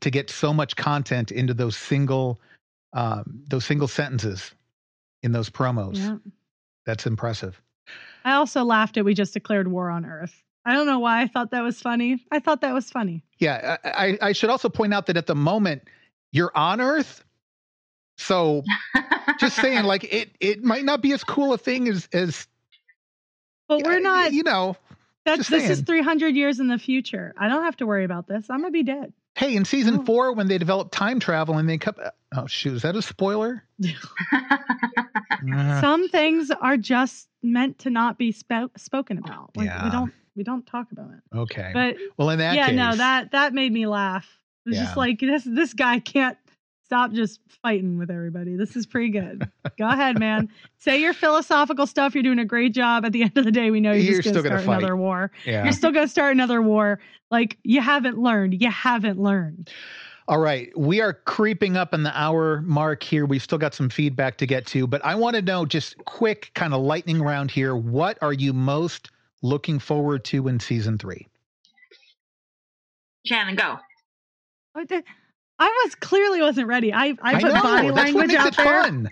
[0.00, 2.40] to get so much content into those single
[2.92, 4.54] um, those single sentences
[5.22, 5.96] in those promos.
[5.96, 6.16] Yeah.
[6.86, 7.60] That's impressive.
[8.24, 10.42] I also laughed at we just declared war on Earth.
[10.66, 12.24] I don't know why I thought that was funny.
[12.30, 13.22] I thought that was funny.
[13.38, 15.82] Yeah, I, I, I should also point out that at the moment
[16.32, 17.22] you're on Earth,
[18.16, 18.62] so
[19.38, 22.46] just saying, like it it might not be as cool a thing as as
[23.68, 24.32] But we're not.
[24.32, 24.76] You know,
[25.24, 27.34] That's just this is 300 years in the future.
[27.38, 28.46] I don't have to worry about this.
[28.48, 29.12] I'm gonna be dead.
[29.36, 30.04] hey, in season Oh.
[30.04, 31.96] four when they develop time travel and they come,
[32.36, 33.64] oh shoot, is that a spoiler?
[35.52, 39.50] Uh, Some things are just meant to not be spo- spoken about.
[39.56, 39.84] Like Yeah.
[39.84, 41.36] we don't we don't talk about it.
[41.36, 41.70] okay.
[41.72, 44.26] But well, in that yeah, case, no, that that made me laugh.
[44.66, 44.84] It was Yeah.
[44.84, 46.36] just like this this guy can't
[46.84, 48.56] stop just fighting with everybody.
[48.56, 49.48] This is pretty good.
[49.78, 50.50] Go ahead, man.
[50.78, 52.14] Say your philosophical stuff.
[52.14, 53.04] You're doing a great job.
[53.06, 54.66] At the end of the day, we know you're, You're just going to gonna start
[54.76, 54.78] fight.
[54.82, 55.30] another war.
[55.46, 55.64] yeah.
[55.64, 57.00] You're still going to start another war.
[57.30, 58.60] Like you haven't learned.
[58.60, 59.70] You haven't learned.
[60.26, 63.26] All right, we are creeping up in the hour mark here.
[63.26, 66.50] We've still got some feedback to get to, but I want to know just quick
[66.54, 67.76] kind of lightning round here.
[67.76, 69.10] What are you most
[69.44, 71.28] looking forward to in season three?
[73.26, 73.78] Shannon, go.
[74.72, 75.04] What the-
[75.58, 76.92] I was clearly wasn't ready.
[76.92, 78.64] I I put know body language out there.
[78.82, 79.08] fun.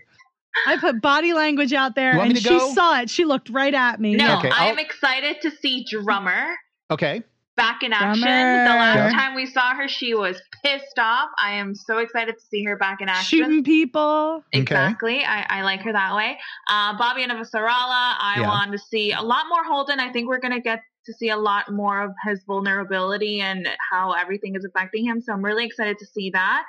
[0.66, 2.74] I put body language out there, You want me and she go?
[2.74, 3.08] saw it.
[3.10, 4.16] She looked right at me.
[4.16, 6.56] No, Okay, I I'll- am excited to see Drummer
[6.90, 7.22] Okay,
[7.62, 8.22] back in action.
[8.22, 8.64] Drummer.
[8.64, 9.18] The last Yeah.
[9.18, 11.28] time we saw her, she was pissed off.
[11.38, 13.38] I am so excited to see her back in action.
[13.38, 14.44] Shooting people.
[14.54, 14.60] Okay.
[14.62, 15.24] Exactly.
[15.24, 16.38] I, I like her that way.
[16.68, 18.48] Uh, Bobbie and Avasarala, I Yeah.
[18.48, 20.00] want to see a lot more Holden.
[20.00, 23.68] I think we're going to get to see a lot more of his vulnerability and
[23.90, 25.20] how everything is affecting him.
[25.20, 26.62] So I'm really excited to see that.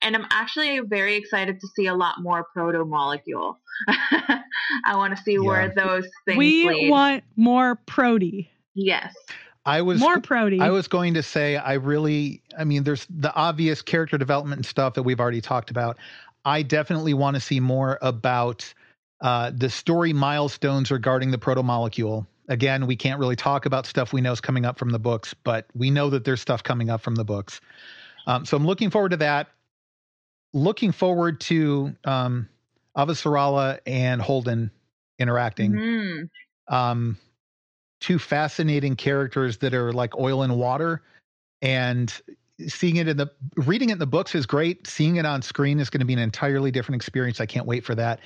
[0.00, 3.58] And I'm actually very excited to see a lot more proto molecule.
[3.88, 6.90] I want to see where those things We lead.
[6.90, 8.48] want more Prody.
[8.74, 9.12] yes.
[9.64, 10.60] I was More Prody.
[10.60, 14.66] I was going to say I really I mean there's the obvious character development and
[14.66, 15.98] stuff that we've already talked about.
[16.44, 18.72] I definitely want to see more about
[19.20, 22.26] uh, the story milestones regarding the proto molecule.
[22.48, 25.34] Again, we can't really talk about stuff we know is coming up from the books,
[25.34, 27.60] but we know that there's stuff coming up from the books.
[28.26, 29.48] Um, so I'm looking forward to that.
[30.54, 32.48] Looking forward to um,
[32.96, 34.70] Avasarala and Holden
[35.18, 36.30] interacting Mhm.
[36.68, 37.18] um,
[38.00, 41.02] two fascinating characters that are like oil and water,
[41.62, 42.20] and
[42.66, 44.86] seeing it in the reading it in the books is great.
[44.86, 47.40] Seeing it on screen is going to be an entirely different experience.
[47.40, 48.20] I can't wait for that.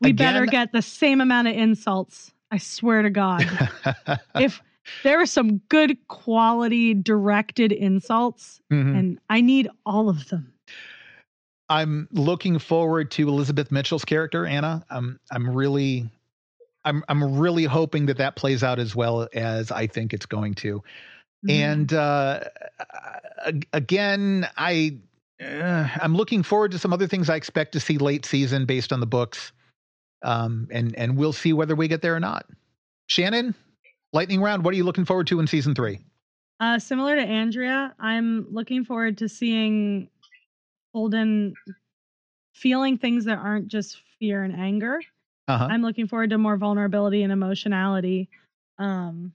[0.00, 2.32] we better get the same amount of insults.
[2.50, 3.44] I swear to God.
[4.34, 4.60] if
[5.04, 8.98] there are some good quality directed insults, Mhm.
[8.98, 10.52] and I need all of them.
[11.68, 14.84] I'm looking forward to Elizabeth Mitchell's character Anna.
[14.90, 16.10] I'm I'm really
[16.84, 20.54] I'm I'm really hoping that that plays out as well as I think it's going
[20.54, 20.82] to.
[21.46, 21.50] Mm-hmm.
[21.50, 22.40] And uh,
[23.72, 24.98] again, I
[25.42, 28.92] uh, I'm looking forward to some other things I expect to see late season based
[28.92, 29.52] on the books,
[30.22, 32.46] um, and and we'll see whether we get there or not.
[33.06, 33.54] Shannon,
[34.12, 34.64] lightning round.
[34.64, 36.00] What are you looking forward to in season three?
[36.60, 40.10] Uh, similar to Andrea, I'm looking forward to seeing
[40.92, 41.54] Holden
[42.52, 45.00] feeling things that aren't just fear and anger.
[45.50, 45.66] Uh-huh.
[45.68, 48.28] I'm looking forward to more vulnerability and emotionality.
[48.78, 49.32] Um,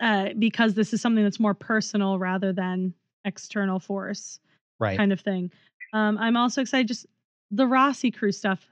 [0.00, 2.94] uh, because this is something that's more personal rather than
[3.24, 4.38] external force
[4.78, 4.96] Right.
[4.96, 5.50] kind of thing.
[5.92, 7.06] Um, I'm also excited just
[7.50, 8.66] the Roci crew stuff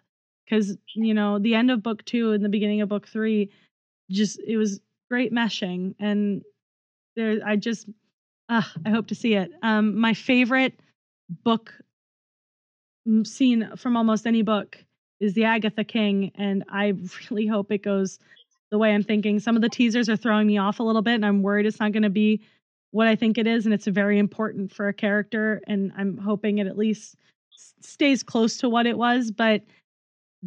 [0.45, 3.51] because you know the end of book two and the beginning of book three,
[4.11, 4.80] just it was
[5.11, 6.43] great meshing and
[7.14, 7.89] there I just
[8.49, 9.51] uh, I hope to see it.
[9.62, 10.80] Um, my favorite
[11.45, 11.74] book
[13.24, 14.82] scene from almost any book
[15.20, 16.94] is the Agatha King, and I
[17.30, 18.18] really hope it goes
[18.70, 19.40] the way I'm thinking.
[19.40, 21.80] Some of the teasers are throwing me off a little bit, and I'm worried it's
[21.80, 22.40] not going to be
[22.90, 26.58] what I think it is, and it's very important for a character, and I'm hoping
[26.58, 27.16] it at least
[27.80, 29.30] stays close to what it was.
[29.30, 29.62] But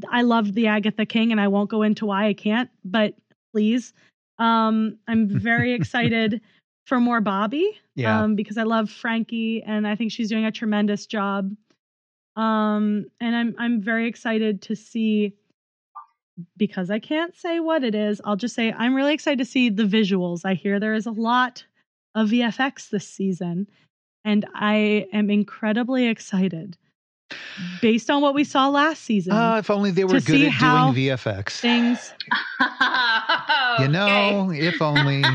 [0.10, 3.16] I loved the Agatha King, and I won't go into why I can't, but
[3.54, 3.94] please.
[4.40, 6.42] Um, I'm very excited
[6.86, 8.24] for more Bobbie Yeah.
[8.24, 11.56] um, because I love Frankie and I think she's doing a tremendous job.
[12.36, 15.34] Um, and I'm I'm very excited to see
[16.58, 18.22] because I can't say what it is.
[18.24, 20.42] I'll just say I'm really excited to see the visuals.
[20.46, 21.66] I hear there is a lot
[22.16, 23.68] of VFX this season,
[24.24, 26.78] and I am incredibly excited
[27.82, 29.34] based on what we saw last season.
[29.34, 31.60] Ah, if only they were good at doing VFX.
[31.60, 32.14] things
[33.80, 35.24] You know, if only.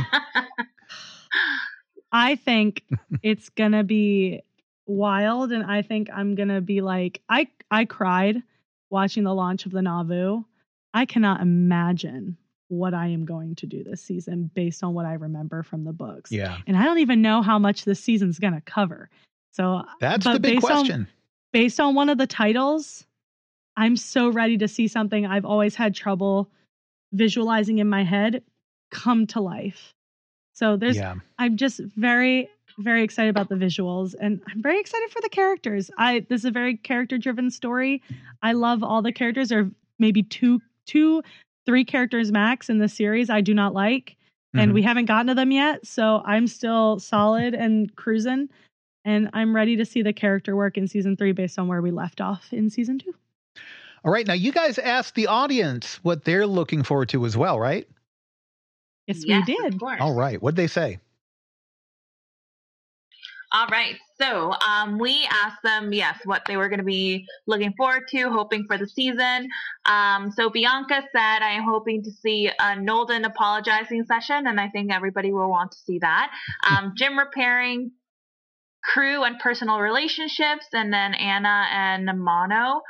[2.12, 2.82] I think
[3.22, 4.42] it's gonna be
[4.86, 8.42] wild, and I think I'm gonna be like, I I cried
[8.90, 10.44] watching the launch of the Nauvoo.
[10.94, 12.36] I cannot imagine
[12.68, 15.92] what I am going to do this season based on what I remember from the
[15.92, 16.32] books.
[16.32, 16.58] Yeah.
[16.66, 19.08] And I don't even know how much this season's gonna cover.
[19.52, 21.08] So That's the big based on- question.
[21.52, 23.06] based on one of the titles,
[23.76, 26.50] I'm so ready to see something I've always had trouble
[27.12, 28.42] visualizing in my head
[28.90, 29.94] come to life.
[30.54, 31.14] So there's yeah.
[31.38, 32.48] I'm just very
[32.78, 35.90] very excited about the visuals and I'm very excited for the characters.
[35.98, 38.02] I this is a very character driven story.
[38.42, 41.22] I love all the characters or maybe two two
[41.64, 44.16] three characters max in the series I do not like
[44.54, 44.74] and Mhm.
[44.74, 48.48] we haven't gotten to them yet, so I'm still solid and cruising
[49.04, 51.90] and I'm ready to see the character work in season 3 based on where we
[51.90, 53.14] left off in season 2.
[54.04, 54.26] All right.
[54.26, 57.88] Now, you guys asked the audience what they're looking forward to as well, right?
[59.06, 59.80] Yes, Yes, we of did.
[59.80, 60.00] course.
[60.00, 60.40] All right.
[60.42, 60.98] What'd they say?
[63.56, 63.96] All right.
[64.20, 68.28] So um, we asked them, yes, what they were going to be looking forward to,
[68.28, 69.48] hoping for the season.
[69.86, 74.68] Um, so Bianca said, I am hoping to see a Nolden apologizing session, and I
[74.68, 76.32] think everybody will want to see that.
[76.68, 77.92] Um, Jim repairing
[78.84, 82.82] crew and personal relationships, and then Anna and Mono.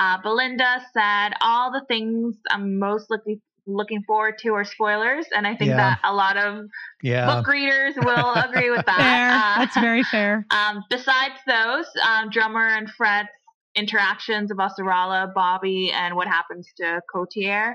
[0.00, 5.46] Uh, Belinda said, all the things I'm most looking looking forward to are spoilers, and
[5.46, 5.76] I think Yeah.
[5.76, 6.66] that a lot of
[7.02, 7.26] Yeah.
[7.26, 8.96] book readers will agree with that.
[8.98, 9.30] Fair.
[9.32, 10.46] Uh, That's very fair.
[10.50, 13.28] um, besides those, um, Drummer and Fred's
[13.76, 17.74] interactions about Sarala, Bobbie, and what happens to Cotyar.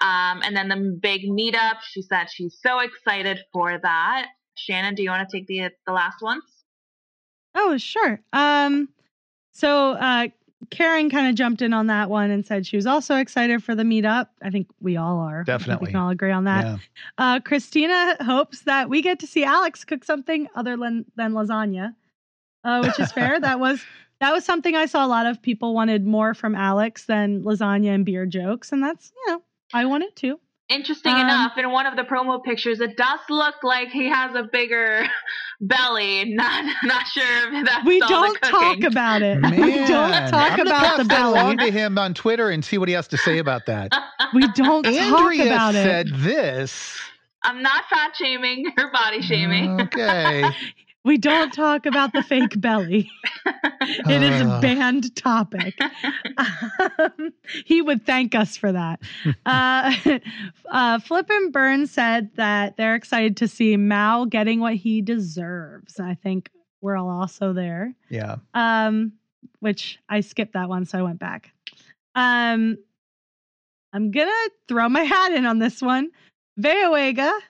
[0.00, 1.80] Um, and then the big meetup.
[1.82, 4.26] She said she's so excited for that.
[4.56, 6.42] Shannon, do you want to take the the last ones?
[7.54, 8.20] Oh, sure.
[8.32, 8.88] Um,
[9.52, 10.28] so uh,
[10.70, 13.74] Karen kind of jumped in on that one and said she was also excited for
[13.74, 14.28] the meetup.
[14.42, 15.44] I think we all are.
[15.44, 15.86] Definitely.
[15.86, 16.64] we can all agree on that.
[16.66, 16.76] yeah.
[17.16, 21.94] Uh, Christina hopes that we get to see Alex cook something other than than lasagna,
[22.64, 23.38] uh, which is fair.
[23.40, 23.80] that was
[24.20, 27.94] that was something I saw a lot of people wanted more from Alex than lasagna
[27.94, 29.42] and beer jokes, and that's you know
[29.72, 30.40] I want it too.
[30.68, 34.34] Interesting Um, enough, in one of the promo pictures, it does look like he has
[34.34, 35.06] a bigger
[35.62, 36.26] belly.
[36.34, 39.40] Not not sure if that's We all don't the talk about it.
[39.40, 41.70] Man, we don't talk I'm gonna about pass the that along belly.
[41.70, 43.92] to him on Twitter and see what he has to say about that.
[44.34, 46.12] We don't talk Andrea about said it.
[46.18, 46.98] this.
[47.42, 49.80] I'm not fat shaming or body shaming.
[49.80, 50.44] Okay.
[51.08, 53.10] We don't talk about the fake belly.
[53.80, 55.74] it is a banned topic.
[56.38, 57.32] Um,
[57.64, 59.00] he would thank us for that.
[59.44, 59.92] Uh,
[60.70, 65.98] uh, Flip and Burn said that they're excited to see Mao getting what he deserves.
[65.98, 66.50] I think
[66.80, 67.94] we're all also there.
[68.08, 68.36] Yeah.
[68.54, 69.14] Um,
[69.58, 71.50] which I skipped that one, so I went back.
[72.14, 72.78] Um,
[73.92, 74.30] I'm gonna
[74.68, 76.10] throw my hat in on this one.
[76.60, 77.30] Veoega.
[77.30, 77.40] Uh,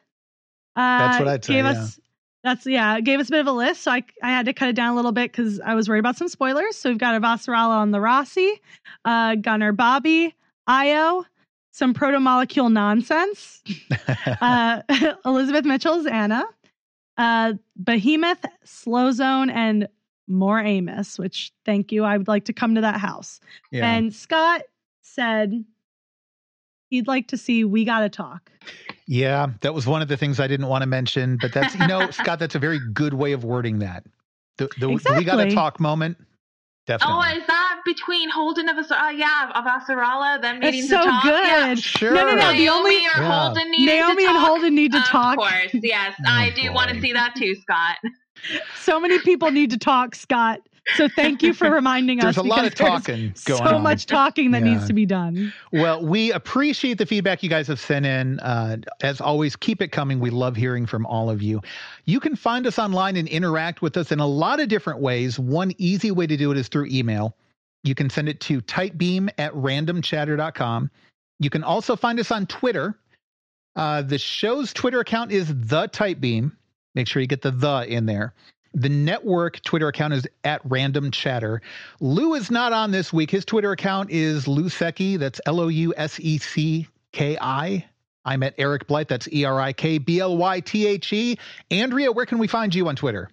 [0.76, 1.70] That's what I'd say, Gave yeah.
[1.72, 2.00] us.
[2.44, 3.00] That's yeah.
[3.00, 4.92] Gave us a bit of a list, so I I had to cut it down
[4.92, 6.76] a little bit because I was worried about some spoilers.
[6.76, 8.52] So we've got Avasarala on the Roci,
[9.04, 10.34] uh, Gunner Bobbie,
[10.66, 11.24] Io,
[11.72, 13.62] some proto molecule nonsense.
[14.40, 14.82] uh,
[15.24, 16.44] Elizabeth Mitchell's Anna,
[17.16, 19.88] uh, Behemoth, Slow Zone, and
[20.28, 21.18] more Amos.
[21.18, 22.04] Which thank you.
[22.04, 23.40] I would like to come to that house.
[23.72, 23.90] yeah.
[23.90, 24.62] And Scott
[25.02, 25.64] said
[26.88, 28.50] he'd like to see We Gotta Talk.
[29.06, 29.48] yeah.
[29.60, 32.10] That was one of the things I didn't want to mention, but that's, you know,
[32.10, 34.04] Scott, that's a very good way of wording that.
[34.58, 36.18] The, the we got to talk moment.
[36.86, 37.16] Definitely.
[37.18, 41.04] Oh, is that between Holden of uh, yeah of Avasarala, them needing It's so to
[41.04, 41.22] talk.
[41.22, 41.44] good.
[41.46, 41.74] Yeah.
[41.74, 42.14] Sure.
[42.14, 42.36] No, no, no.
[42.36, 43.44] Naomi The only or Yeah.
[43.44, 44.48] Holden needing Naomi to and talk.
[44.48, 45.32] Holden need to of talk.
[45.34, 47.98] Of course, yes, Oh, I do want to see that too, Scott.
[48.76, 50.60] So many people need to talk, Scott.
[50.96, 52.44] So thank you for reminding There's us.
[52.44, 53.68] a lot of talking going So on.
[53.68, 54.72] So much talking that Yeah.
[54.74, 55.52] needs to be done.
[55.72, 58.40] Well, we appreciate the feedback you guys have sent in.
[58.40, 60.18] Uh, as always, keep it coming.
[60.20, 61.60] We love hearing from all of you.
[62.06, 65.38] You can find us online and interact with us in a lot of different ways.
[65.38, 67.36] One easy way to do it is through email.
[67.84, 70.90] You can send it to tightbeam at randomchatter.com.
[71.40, 72.98] You can also find us on Twitter.
[73.76, 76.50] Uh, the show's Twitter account is the Tightbeam.
[76.96, 78.34] Make sure you get the the in there.
[78.78, 81.60] The network Twitter account is at Random Chatter.
[81.98, 83.28] Lou is not on this week.
[83.28, 85.18] His Twitter account is Lou Secchi.
[85.18, 87.84] That's L O U S E C K I.
[88.24, 89.08] I'm at Erik Blythe.
[89.08, 91.38] That's E R I K B L Y T H E.
[91.72, 93.28] Andrea, where can we find you on Twitter?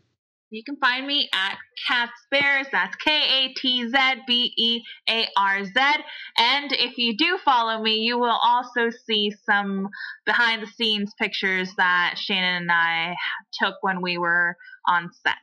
[0.55, 2.67] You can find me at Cat Bears.
[2.71, 5.73] That's K A T Z B E A R Z.
[6.37, 9.89] And if you do follow me, you will also see some
[10.25, 13.15] behind the scenes pictures that Shannon and I
[13.61, 14.55] took when we were
[14.87, 15.35] on set.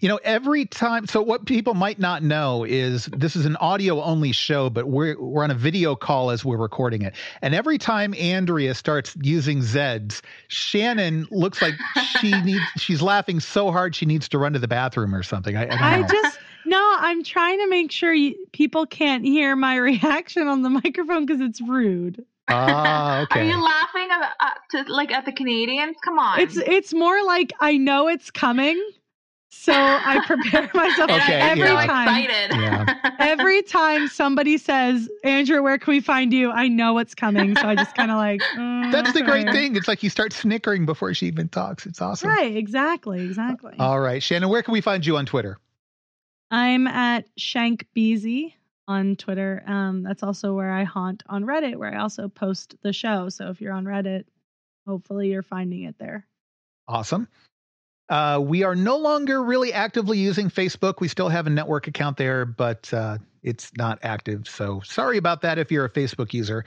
[0.00, 1.06] You know, every time.
[1.06, 5.20] So, what people might not know is this is an audio only show, but we're
[5.20, 7.14] we're on a video call as we're recording it.
[7.42, 11.74] And every time Andrea starts using Zeds, Shannon looks like
[12.20, 12.64] she needs.
[12.76, 15.56] She's laughing so hard she needs to run to the bathroom or something.
[15.56, 16.96] I, I don't I just no.
[16.98, 21.40] I'm trying to make sure you, people can't hear my reaction on the microphone because
[21.40, 22.24] it's rude.
[22.48, 23.40] Ah, okay.
[23.40, 25.96] Are you laughing at, at, to, like at the Canadians?
[26.04, 26.40] Come on.
[26.40, 28.80] It's it's more like I know it's coming,
[29.54, 31.86] so I prepare myself Okay, every yeah.
[31.86, 32.08] time.
[32.24, 32.56] excited.
[32.60, 33.10] Yeah.
[33.20, 37.68] Every time somebody says, "Andrew, where can we find you?" I know what's coming, so
[37.68, 38.40] I just kind of like.
[38.56, 39.52] mm, That's the great okay.
[39.56, 39.76] thing.
[39.76, 41.86] It's like you start snickering before she even talks.
[41.86, 42.28] It's awesome.
[42.28, 43.74] Right, exactly, exactly.
[43.78, 45.58] All right, Shannon, where can we find you on Twitter?
[46.50, 48.54] I'm at Shank Beezy
[48.86, 49.62] on Twitter.
[49.66, 53.28] Um, that's also where I haunt on Reddit, where I also post the show.
[53.30, 54.24] So if you're on Reddit,
[54.86, 56.26] hopefully you're finding it there.
[56.86, 57.28] Awesome.
[58.08, 61.00] Uh, we are no longer really actively using Facebook.
[61.00, 64.46] We still have a network account there, but uh, it's not active.
[64.48, 66.64] So sorry about that if you're a Facebook user.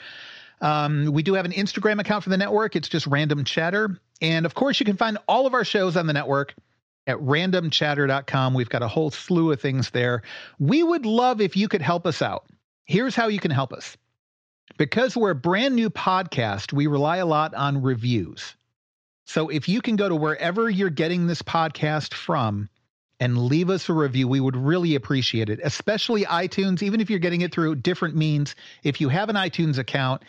[0.61, 2.75] Um, we do have an Instagram account for the network.
[2.75, 3.99] It's just Random Chatter.
[4.21, 6.55] And of course, you can find all of our shows on the network
[7.05, 8.53] at randomchatter.com.
[8.53, 10.23] We've got a whole slew of things there.
[10.59, 12.45] We would love if you could help us out.
[12.85, 13.95] Here's how you can help us.
[14.77, 18.56] Because we're a brand new podcast, we rely a lot on reviews.
[19.27, 22.69] So if you can go to wherever you're getting this podcast from
[23.19, 27.19] and leave us a review, we would really appreciate it, especially iTunes, even if you're
[27.19, 28.55] getting it through different means.
[28.83, 30.23] If you have an iTunes account,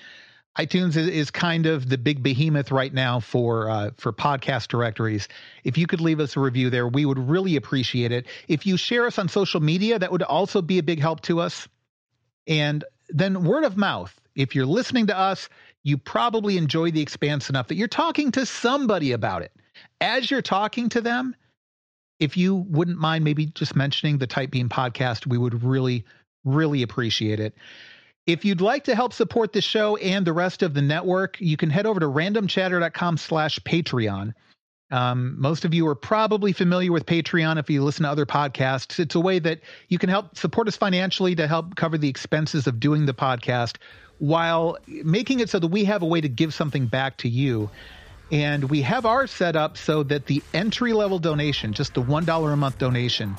[0.59, 5.28] iTunes is, kind of the big behemoth right now for uh, for podcast directories.
[5.62, 8.26] If you could leave us a review there, we would really appreciate it.
[8.49, 11.40] If you share us on social media, that would also be a big help to
[11.40, 11.68] us.
[12.49, 14.18] And then word of mouth.
[14.34, 15.49] If you're listening to us,
[15.85, 19.53] you probably enjoy the expanse enough that you're talking to somebody about it.
[20.01, 21.35] As you're talking to them,
[22.20, 26.05] if you wouldn't mind maybe just mentioning the Tight Beam podcast, we would really,
[26.45, 27.55] really appreciate it.
[28.26, 31.57] If you'd like to help support the show and the rest of the network, you
[31.57, 34.35] can head over to randomchatter.com slash Patreon.
[34.91, 38.99] Um, most of you are probably familiar with Patreon if you listen to other podcasts.
[38.99, 42.66] It's a way that you can help support us financially to help cover the expenses
[42.66, 43.76] of doing the podcast
[44.18, 47.70] while making it so that we have a way to give something back to you.
[48.30, 52.52] And we have ours set up so that the entry level donation, just the $1
[52.52, 53.36] a month donation,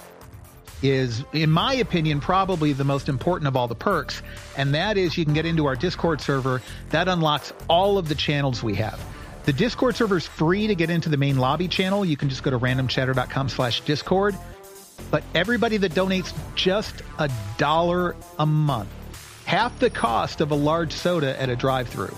[0.82, 4.22] is, in my opinion, probably the most important of all the perks.
[4.58, 6.62] And that is you can get into our Discord server.
[6.90, 9.00] That unlocks all of the channels we have.
[9.46, 12.06] The Discord server is free to get into the main lobby channel.
[12.06, 14.38] You can just go to randomchatter.com slash discord.
[15.12, 18.90] But everybody that donates just a dollar a month,
[19.50, 22.16] half the cost of a large soda at a drive through.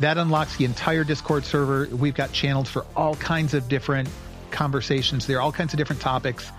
[0.00, 1.86] That unlocks the entire Discord server.
[1.94, 4.08] We've got channels for all kinds of different
[4.50, 6.50] conversations there, all kinds of different topics.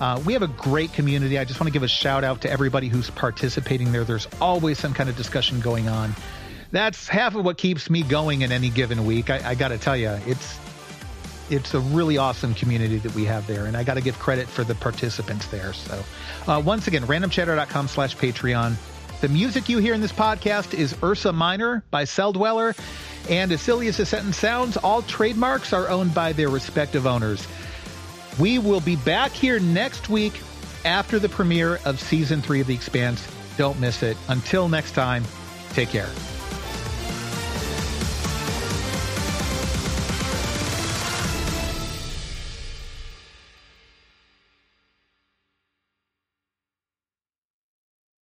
[0.00, 1.38] Uh, we have a great community.
[1.38, 4.02] I just want to give a shout out to everybody who's participating there.
[4.02, 6.12] There's always some kind of discussion going on.
[6.72, 9.30] That's half of what keeps me going in any given week.
[9.30, 10.58] I, I got to tell you, it's
[11.50, 14.48] it's a really awesome community that we have there, and I got to give credit
[14.48, 15.72] for the participants there.
[15.72, 16.04] So,
[16.46, 18.74] uh, once again, randomchatter.com/slash Patreon.
[19.20, 22.78] The music you hear in this podcast is Ursa Minor by Celldweller,
[23.28, 27.46] and as silly as the sentence sounds, all trademarks are owned by their respective owners.
[28.38, 30.40] We will be back here next week
[30.84, 33.26] after the premiere of season three of The Expanse.
[33.56, 34.16] Don't miss it.
[34.28, 35.24] Until next time,
[35.70, 36.08] take care.